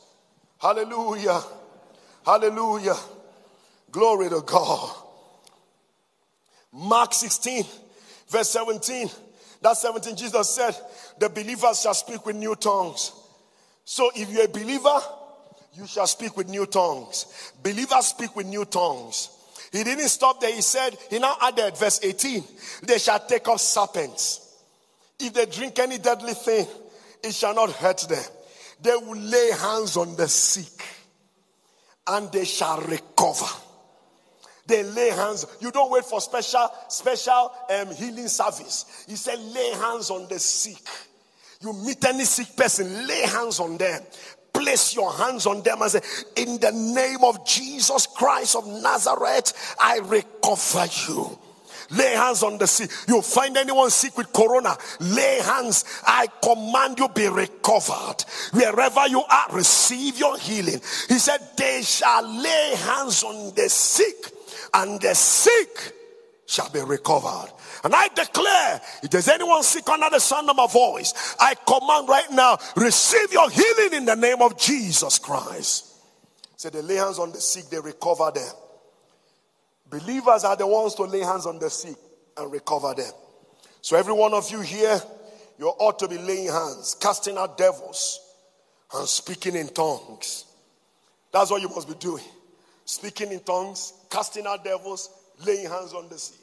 Hallelujah. 0.60 1.41
Hallelujah. 2.25 2.97
Glory 3.89 4.29
to 4.29 4.41
God. 4.41 4.95
Mark 6.71 7.13
16, 7.13 7.65
verse 8.29 8.49
17. 8.49 9.10
That 9.62 9.77
17, 9.77 10.15
Jesus 10.15 10.49
said, 10.49 10.75
The 11.19 11.29
believers 11.29 11.81
shall 11.81 11.93
speak 11.93 12.25
with 12.25 12.36
new 12.36 12.55
tongues. 12.55 13.12
So 13.84 14.12
if 14.15 14.29
you're 14.29 14.45
a 14.45 14.49
believer, 14.49 14.99
you 15.73 15.88
shall 15.88 16.07
speak 16.07 16.36
with 16.36 16.49
new 16.49 16.65
tongues. 16.65 17.53
Believers 17.63 18.07
speak 18.07 18.36
with 18.36 18.45
new 18.45 18.65
tongues. 18.65 19.29
He 19.71 19.84
didn't 19.84 20.10
stop 20.10 20.41
there. 20.41 20.53
He 20.53 20.62
said, 20.62 20.97
he 21.10 21.19
now 21.19 21.36
added 21.41 21.77
verse 21.77 21.99
18, 22.03 22.43
they 22.84 22.97
shall 22.97 23.19
take 23.19 23.47
up 23.47 23.60
serpents. 23.60 24.57
If 25.19 25.34
they 25.34 25.45
drink 25.45 25.79
any 25.79 25.97
deadly 25.97 26.34
thing, 26.34 26.67
it 27.23 27.34
shall 27.34 27.55
not 27.55 27.71
hurt 27.71 27.99
them. 28.10 28.23
They 28.81 28.95
will 28.95 29.17
lay 29.17 29.51
hands 29.51 29.95
on 29.95 30.15
the 30.15 30.27
sick 30.27 30.84
and 32.07 32.31
they 32.31 32.45
shall 32.45 32.81
recover. 32.81 33.45
They 34.65 34.84
lay 34.84 35.10
hands. 35.10 35.45
You 35.62 35.71
don't 35.71 35.91
wait 35.91 36.03
for 36.03 36.19
special, 36.19 36.69
special 36.89 37.51
um, 37.69 37.93
healing 37.93 38.27
service. 38.27 39.05
He 39.07 39.15
said, 39.15 39.39
lay 39.39 39.71
hands 39.75 40.10
on 40.10 40.27
the 40.27 40.39
sick. 40.39 40.81
You 41.62 41.73
meet 41.73 42.03
any 42.05 42.25
sick 42.25 42.55
person, 42.57 43.07
lay 43.07 43.21
hands 43.21 43.60
on 43.60 43.77
them 43.77 44.01
place 44.62 44.95
your 44.95 45.12
hands 45.13 45.45
on 45.45 45.62
them 45.63 45.82
and 45.82 45.91
say, 45.91 46.02
In 46.36 46.60
the 46.60 46.71
name 46.71 47.24
of 47.24 47.45
Jesus 47.45 48.08
Christ 48.08 48.56
of 48.56 48.67
Nazareth, 48.67 49.76
I 49.80 50.00
recover 50.00 50.86
you. 51.08 51.38
Lay 51.91 52.13
hands 52.13 52.41
on 52.41 52.58
the 52.58 52.67
sick. 52.67 52.89
You 53.08 53.21
find 53.21 53.58
anyone 53.58 53.89
sick 53.89 54.17
with 54.17 54.32
corona, 54.32 54.78
lay 55.02 55.39
hands. 55.41 55.84
I 56.06 56.28
command 56.41 57.00
you 57.00 57.10
be 57.10 57.28
recovered. 57.28 58.24
Wherever 58.54 59.08
you 59.08 59.21
are, 59.24 59.47
receive 59.52 60.17
your 60.17 60.38
healing. 60.38 60.80
He 61.10 61.19
said, 61.19 61.39
They 61.58 61.82
shall 61.82 62.24
lay 62.24 62.76
hands 62.78 63.24
on 63.24 63.54
the 63.56 63.67
sick, 63.67 64.15
and 64.74 65.02
the 65.02 65.13
sick 65.13 65.93
shall 66.45 66.69
be 66.69 66.80
recovered. 66.80 67.52
And 67.83 67.95
I 67.95 68.07
declare, 68.09 68.81
if 69.01 69.09
there's 69.09 69.27
anyone 69.27 69.63
sick 69.63 69.87
under 69.89 70.09
the 70.09 70.19
sound 70.19 70.49
of 70.49 70.55
my 70.55 70.67
voice, 70.67 71.35
I 71.39 71.55
command 71.55 72.07
right 72.07 72.29
now, 72.31 72.57
receive 72.75 73.33
your 73.33 73.49
healing 73.49 73.93
in 73.93 74.05
the 74.05 74.15
name 74.15 74.41
of 74.41 74.57
Jesus 74.57 75.17
Christ. 75.17 75.87
Say, 76.57 76.69
so 76.69 76.69
they 76.69 76.81
lay 76.81 76.95
hands 76.95 77.17
on 77.17 77.31
the 77.31 77.41
sick, 77.41 77.69
they 77.69 77.79
recover 77.79 78.31
them. 78.31 78.53
Believers 79.89 80.43
are 80.43 80.55
the 80.55 80.67
ones 80.67 80.93
to 80.95 81.03
lay 81.03 81.21
hands 81.21 81.47
on 81.47 81.57
the 81.57 81.69
sick 81.69 81.95
and 82.37 82.51
recover 82.51 82.93
them. 82.93 83.11
So, 83.81 83.97
every 83.97 84.13
one 84.13 84.33
of 84.33 84.49
you 84.51 84.61
here, 84.61 85.01
you 85.57 85.67
ought 85.67 85.97
to 85.99 86.07
be 86.07 86.19
laying 86.19 86.49
hands, 86.49 86.95
casting 86.99 87.35
out 87.35 87.57
devils, 87.57 88.19
and 88.93 89.07
speaking 89.07 89.55
in 89.55 89.69
tongues. 89.69 90.45
That's 91.31 91.49
what 91.49 91.61
you 91.61 91.69
must 91.69 91.87
be 91.87 91.95
doing. 91.95 92.23
Speaking 92.85 93.31
in 93.31 93.39
tongues, 93.39 93.93
casting 94.09 94.45
out 94.45 94.63
devils, 94.63 95.09
laying 95.43 95.67
hands 95.67 95.93
on 95.93 96.09
the 96.09 96.17
sick 96.19 96.40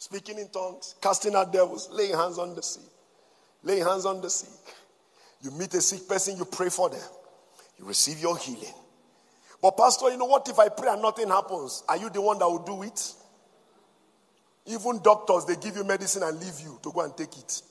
speaking 0.00 0.38
in 0.38 0.48
tongues, 0.48 0.94
casting 1.00 1.36
out 1.36 1.52
devils, 1.52 1.90
laying 1.92 2.14
hands 2.14 2.38
on 2.38 2.54
the 2.54 2.62
sick. 2.62 2.82
Laying 3.62 3.84
hands 3.84 4.06
on 4.06 4.22
the 4.22 4.30
sick. 4.30 4.74
You 5.42 5.50
meet 5.52 5.72
a 5.74 5.80
sick 5.80 6.08
person, 6.08 6.38
you 6.38 6.46
pray 6.46 6.70
for 6.70 6.88
them. 6.88 7.08
You 7.78 7.84
receive 7.84 8.18
your 8.18 8.36
healing. 8.38 8.72
But, 9.62 9.76
Pastor, 9.76 10.10
you 10.10 10.16
know 10.16 10.24
what 10.24 10.48
if 10.48 10.58
I 10.58 10.70
pray 10.70 10.90
and 10.90 11.02
nothing 11.02 11.28
happens? 11.28 11.84
Are 11.86 11.98
you 11.98 12.08
the 12.08 12.20
one 12.20 12.38
that 12.38 12.48
will 12.48 12.64
do 12.64 12.82
it? 12.82 13.12
Even 14.66 15.02
doctors, 15.02 15.44
they 15.44 15.56
give 15.56 15.76
you 15.76 15.84
medicine 15.84 16.22
and 16.22 16.40
leave 16.40 16.58
you 16.62 16.78
to 16.82 16.90
go 16.92 17.02
and 17.02 17.14
take 17.14 17.36
it. 17.36 17.62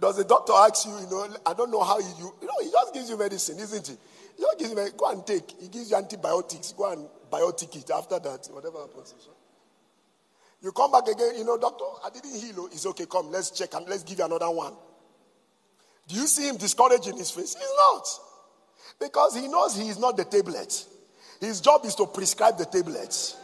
Does 0.00 0.18
the 0.18 0.24
doctor 0.24 0.52
ask 0.52 0.86
you, 0.86 0.92
you 0.92 1.10
know, 1.10 1.36
I 1.44 1.52
don't 1.52 1.70
know 1.70 1.82
how 1.82 1.98
you, 1.98 2.32
you 2.40 2.46
know, 2.46 2.54
he 2.62 2.70
just 2.70 2.94
gives 2.94 3.10
you 3.10 3.18
medicine, 3.18 3.58
isn't 3.58 3.88
he? 3.88 3.94
You, 4.38 4.90
go 4.96 5.10
and 5.10 5.26
take. 5.26 5.50
He 5.60 5.68
gives 5.68 5.90
you 5.90 5.96
antibiotics. 5.96 6.72
Go 6.72 6.92
and 6.92 7.08
biotic 7.30 7.74
it 7.76 7.90
after 7.90 8.18
that, 8.18 8.48
whatever 8.52 8.78
happens. 8.80 9.14
You 10.62 10.72
come 10.72 10.90
back 10.90 11.06
again, 11.06 11.32
you 11.36 11.44
know, 11.44 11.58
doctor, 11.58 11.84
I 12.04 12.10
didn't 12.10 12.34
heal. 12.34 12.54
Oh, 12.58 12.66
it's 12.66 12.86
okay, 12.86 13.06
come, 13.06 13.30
let's 13.30 13.50
check 13.50 13.74
and 13.74 13.86
let's 13.88 14.02
give 14.02 14.18
you 14.18 14.24
another 14.24 14.50
one. 14.50 14.72
Do 16.08 16.14
you 16.14 16.26
see 16.26 16.48
him 16.48 16.56
discouraging 16.56 17.16
his 17.16 17.30
face? 17.30 17.54
He's 17.54 17.72
not. 17.76 18.08
Because 18.98 19.36
he 19.36 19.48
knows 19.48 19.76
he 19.76 19.88
is 19.88 19.98
not 19.98 20.16
the 20.16 20.24
tablet. 20.24 20.84
His 21.40 21.60
job 21.60 21.84
is 21.84 21.94
to 21.96 22.06
prescribe 22.06 22.56
the 22.56 22.64
tablets. 22.64 23.36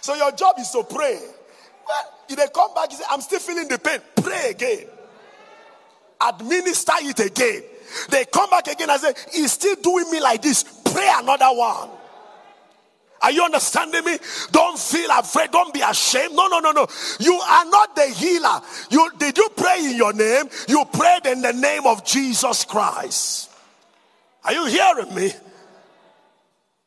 So 0.00 0.14
your 0.14 0.32
job 0.32 0.54
is 0.58 0.70
to 0.70 0.84
pray. 0.84 1.18
Well, 1.86 2.14
if 2.28 2.36
they 2.36 2.46
come 2.54 2.72
back, 2.74 2.90
you 2.92 2.98
say, 2.98 3.04
I'm 3.10 3.20
still 3.20 3.40
feeling 3.40 3.68
the 3.68 3.78
pain. 3.78 3.98
Pray 4.22 4.50
again. 4.50 4.86
Administer 6.20 6.92
it 7.00 7.20
again. 7.20 7.62
They 8.10 8.24
come 8.24 8.50
back 8.50 8.66
again 8.68 8.90
and 8.90 9.00
say, 9.00 9.14
He's 9.32 9.52
still 9.52 9.76
doing 9.76 10.10
me 10.10 10.20
like 10.20 10.42
this. 10.42 10.64
Pray 10.84 11.08
another 11.18 11.48
one. 11.50 11.90
Are 13.22 13.32
you 13.32 13.42
understanding 13.42 14.04
me? 14.04 14.18
Don't 14.52 14.78
feel 14.78 15.10
afraid. 15.10 15.50
Don't 15.50 15.72
be 15.72 15.80
ashamed. 15.80 16.34
No, 16.34 16.48
no, 16.48 16.58
no, 16.60 16.72
no. 16.72 16.86
You 17.18 17.34
are 17.34 17.64
not 17.64 17.96
the 17.96 18.06
healer. 18.06 18.60
You 18.90 19.10
did 19.18 19.38
you 19.38 19.48
pray 19.56 19.84
in 19.86 19.96
your 19.96 20.12
name? 20.12 20.48
You 20.68 20.84
prayed 20.92 21.26
in 21.26 21.40
the 21.40 21.52
name 21.52 21.86
of 21.86 22.04
Jesus 22.04 22.64
Christ. 22.64 23.50
Are 24.44 24.52
you 24.52 24.66
hearing 24.66 25.14
me? 25.14 25.32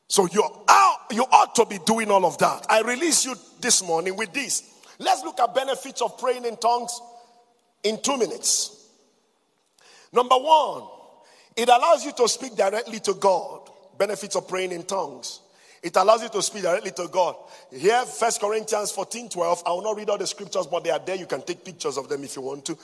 So 0.08 0.28
you 0.32 0.44
are, 0.44 0.98
you 1.12 1.24
ought 1.24 1.56
to 1.56 1.66
be 1.66 1.78
doing 1.86 2.10
all 2.10 2.26
of 2.26 2.38
that. 2.40 2.66
I 2.70 2.82
release 2.82 3.26
you 3.26 3.36
this 3.62 3.84
morning 3.84 4.16
with 4.16 4.34
this. 4.34 4.64
Let's 4.98 5.24
look 5.24 5.40
at 5.40 5.54
benefits 5.54 6.02
of 6.02 6.18
praying 6.18 6.46
in 6.46 6.58
tongues 6.58 7.00
in 7.84 8.02
two 8.02 8.18
minutes. 8.18 8.88
Number 10.12 10.36
one, 10.36 10.84
it 11.56 11.70
allows 11.70 12.06
you 12.06 12.12
to 12.14 12.28
speak 12.28 12.56
directly 12.56 13.00
to 13.02 13.14
God. 13.14 13.70
Benefits 13.98 14.36
of 14.36 14.48
praying 14.48 14.72
in 14.72 14.84
tongues. 14.84 15.42
It 15.82 15.96
allows 15.96 16.24
you 16.24 16.30
to 16.30 16.42
speak 16.42 16.64
directly 16.64 16.92
to 16.92 17.08
God. 17.08 17.36
Here, 17.72 18.04
First 18.06 18.42
Corinthians 18.42 18.92
14 18.92 19.30
12. 19.30 19.64
I 19.66 19.70
will 19.72 19.82
not 19.82 19.98
read 19.98 20.10
all 20.10 20.18
the 20.18 20.28
scriptures, 20.28 20.68
but 20.68 20.84
they 20.84 20.90
are 20.90 21.00
there. 21.00 21.16
You 21.16 21.26
can 21.26 21.42
take 21.42 21.64
pictures 21.64 21.98
of 21.98 22.10
them 22.10 22.24
if 22.24 22.36
you 22.36 22.42
want 22.42 22.66
to. 22.66 22.78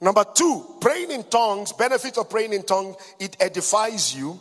Number 0.00 0.24
two, 0.34 0.76
praying 0.80 1.10
in 1.10 1.24
tongues, 1.24 1.72
benefits 1.72 2.18
of 2.18 2.30
praying 2.30 2.52
in 2.52 2.62
tongues, 2.62 2.96
it 3.18 3.36
edifies 3.40 4.14
you. 4.14 4.38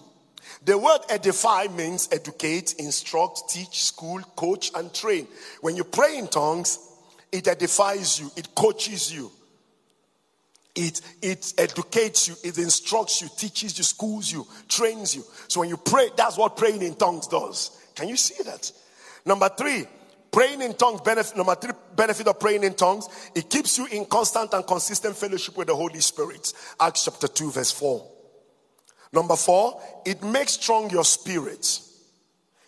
The 0.64 0.78
word 0.78 1.00
edify 1.10 1.68
means 1.68 2.10
educate, 2.12 2.76
instruct, 2.78 3.50
teach, 3.50 3.84
school, 3.84 4.22
coach, 4.36 4.72
and 4.76 4.94
train. 4.94 5.28
When 5.62 5.76
you 5.76 5.84
pray 5.84 6.18
in 6.18 6.28
tongues, 6.28 6.80
it 7.32 7.48
edifies 7.48 8.20
you, 8.20 8.32
it 8.36 8.54
coaches 8.54 9.14
you. 9.14 9.32
It, 10.80 11.02
it 11.24 11.56
educates 11.58 12.28
you, 12.28 12.36
it 12.44 12.60
instructs 12.60 13.20
you, 13.20 13.30
teaches 13.36 13.76
you, 13.80 13.84
schools 13.84 14.32
you, 14.32 14.46
trains 14.70 15.16
you. 15.16 15.24
So 15.48 15.62
when 15.62 15.70
you 15.70 15.78
pray, 15.78 16.10
that's 16.16 16.38
what 16.38 16.56
praying 16.56 16.84
in 16.84 16.94
tongues 16.94 17.26
does. 17.26 17.72
Can 17.96 18.08
you 18.08 18.16
see 18.16 18.44
that? 18.44 18.72
Number 19.26 19.50
three, 19.50 19.88
praying 20.32 20.62
in 20.62 20.76
tongues, 20.76 21.02
benefit, 21.02 21.36
number 21.36 21.56
three, 21.56 21.72
benefit 21.96 22.28
of 22.28 22.40
praying 22.40 22.64
in 22.64 22.76
tongues, 22.76 23.08
it 23.34 23.50
keeps 23.50 23.80
you 23.80 23.88
in 23.88 24.06
constant 24.06 24.54
and 24.54 24.68
consistent 24.68 25.16
fellowship 25.16 25.58
with 25.58 25.66
the 25.66 25.76
Holy 25.76 26.00
Spirit. 26.00 26.54
Acts 26.80 27.06
chapter 27.06 27.28
2, 27.28 27.50
verse 27.50 27.72
4. 27.72 28.08
Number 29.14 29.36
four, 29.36 29.82
it 30.06 30.22
makes 30.22 30.54
strong 30.54 30.92
your 30.92 31.06
spirit. 31.06 31.80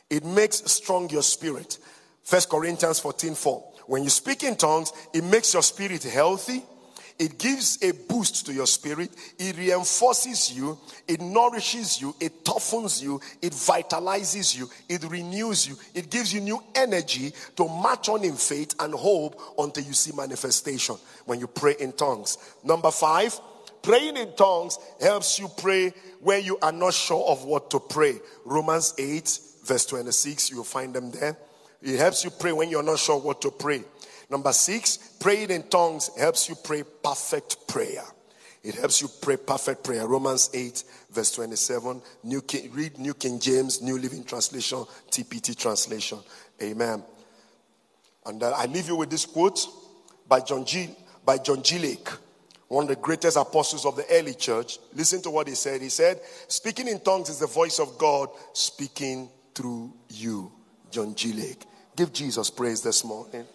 It 0.10 0.26
makes 0.26 0.64
strong 0.72 1.12
your 1.12 1.22
spirit. 1.22 1.78
First 2.24 2.50
Corinthians 2.50 3.00
14, 3.02 3.36
4. 3.36 3.74
When 3.86 4.04
you 4.04 4.10
speak 4.10 4.44
in 4.44 4.56
tongues, 4.56 4.94
it 5.14 5.24
makes 5.24 5.54
your 5.54 5.62
spirit 5.62 6.02
healthy 6.02 6.64
it 7.20 7.38
gives 7.38 7.84
a 7.84 7.92
boost 7.92 8.46
to 8.46 8.54
your 8.54 8.66
spirit. 8.66 9.12
It 9.38 9.58
reinforces 9.58 10.56
you. 10.56 10.80
It 11.06 11.20
nourishes 11.20 12.02
you. 12.02 12.16
It 12.18 12.46
toughens 12.46 13.04
you. 13.04 13.20
It 13.42 13.52
vitalizes 13.52 14.58
you. 14.58 14.70
It 14.88 15.04
renews 15.04 15.68
you. 15.68 15.76
It 15.94 16.10
gives 16.10 16.34
you 16.34 16.40
new 16.40 16.64
energy 16.74 17.34
to 17.58 17.68
march 17.68 18.08
on 18.08 18.24
in 18.24 18.36
faith 18.36 18.74
and 18.80 18.94
hope 18.94 19.38
until 19.58 19.84
you 19.84 19.92
see 19.92 20.16
manifestation 20.16 20.96
when 21.26 21.42
you 21.42 21.48
pray 21.48 21.76
in 21.82 21.92
tongues. 21.92 22.38
Number 22.64 22.90
five, 22.90 23.38
praying 23.82 24.16
in 24.16 24.34
tongues 24.38 24.80
helps 25.02 25.38
you 25.38 25.50
pray 25.58 25.94
where 26.22 26.40
you 26.40 26.58
are 26.62 26.72
not 26.72 26.94
sure 26.94 27.26
of 27.28 27.44
what 27.44 27.70
to 27.72 27.82
pray. 27.82 28.16
Romans 28.46 28.94
8, 28.98 29.40
verse 29.66 29.86
26, 29.88 30.52
you'll 30.52 30.64
find 30.64 30.94
them 30.94 31.12
there. 31.12 31.38
It 31.82 31.98
helps 31.98 32.24
you 32.24 32.30
pray 32.30 32.54
when 32.54 32.70
you're 32.70 32.84
not 32.84 33.00
sure 33.00 33.20
what 33.20 33.42
to 33.42 33.52
pray. 33.52 33.84
Number 34.30 34.54
six, 34.54 34.98
praying 35.20 35.50
in 35.50 35.64
tongues 35.64 36.12
helps 36.18 36.48
you 36.50 36.56
pray 36.56 36.84
perfect 37.04 37.68
prayer. 37.68 38.04
It 38.62 38.76
helps 38.76 39.02
you 39.02 39.08
pray 39.22 39.38
perfect 39.38 39.84
prayer. 39.84 40.06
Romans 40.06 40.50
8, 40.54 40.84
verse 41.12 41.32
27. 41.32 42.02
New 42.24 42.42
King, 42.42 42.72
read 42.74 43.00
New 43.00 43.14
King 43.14 43.40
James, 43.40 43.82
New 43.82 43.98
Living 43.98 44.24
Translation, 44.24 44.86
TPT 45.10 45.58
translation. 45.58 46.20
Amen. 46.62 47.04
And 48.26 48.44
uh, 48.44 48.52
I 48.52 48.66
leave 48.66 48.88
you 48.88 48.98
with 48.98 49.10
this 49.10 49.26
quote 49.26 49.66
by 50.28 50.42
John 50.42 50.66
G. 50.66 50.90
By 51.26 51.38
John 51.38 51.64
G. 51.64 51.80
Lake, 51.80 52.10
one 52.68 52.84
of 52.84 52.90
the 52.90 52.96
greatest 52.96 53.38
apostles 53.38 53.86
of 53.86 53.96
the 53.96 54.06
early 54.12 54.34
church. 54.34 54.78
Listen 54.94 55.22
to 55.22 55.30
what 55.30 55.48
he 55.48 55.56
said. 55.56 55.82
He 55.82 55.90
said, 55.90 56.22
"Speaking 56.48 56.88
in 56.88 57.00
tongues 57.00 57.30
is 57.30 57.40
the 57.40 57.48
voice 57.48 57.80
of 57.80 57.98
God 57.98 58.30
speaking 58.54 59.30
through 59.56 59.94
you." 60.10 60.52
John 60.92 61.16
G. 61.16 61.34
Lake. 61.34 61.66
Give 61.96 62.12
Jesus 62.12 62.50
praise 62.50 62.82
this 62.82 63.04
morning. 63.04 63.46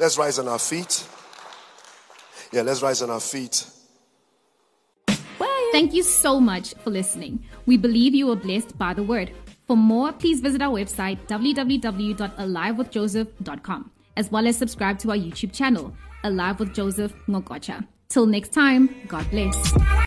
Let's 0.00 0.18
rise 0.18 0.38
on 0.38 0.48
our 0.48 0.58
feet. 0.58 1.06
Yeah, 2.52 2.62
let's 2.62 2.80
rise 2.82 3.02
on 3.02 3.10
our 3.10 3.20
feet. 3.20 3.66
Thank 5.72 5.92
you 5.92 6.02
so 6.02 6.40
much 6.40 6.72
for 6.82 6.88
listening. 6.90 7.44
We 7.66 7.76
believe 7.76 8.14
you 8.14 8.28
were 8.28 8.36
blessed 8.36 8.78
by 8.78 8.94
the 8.94 9.02
word. 9.02 9.32
For 9.68 9.76
more, 9.76 10.10
please 10.12 10.40
visit 10.40 10.62
our 10.62 10.72
website 10.72 11.18
www.alivewithjoseph.com 11.28 13.90
as 14.16 14.30
well 14.30 14.46
as 14.46 14.56
subscribe 14.56 14.98
to 15.00 15.10
our 15.10 15.16
YouTube 15.16 15.52
channel, 15.52 15.94
Alive 16.24 16.60
with 16.60 16.72
Joseph 16.74 17.12
Ngokocha. 17.28 17.86
Till 18.08 18.24
next 18.26 18.52
time, 18.52 18.94
God 19.06 19.30
bless. 19.30 19.54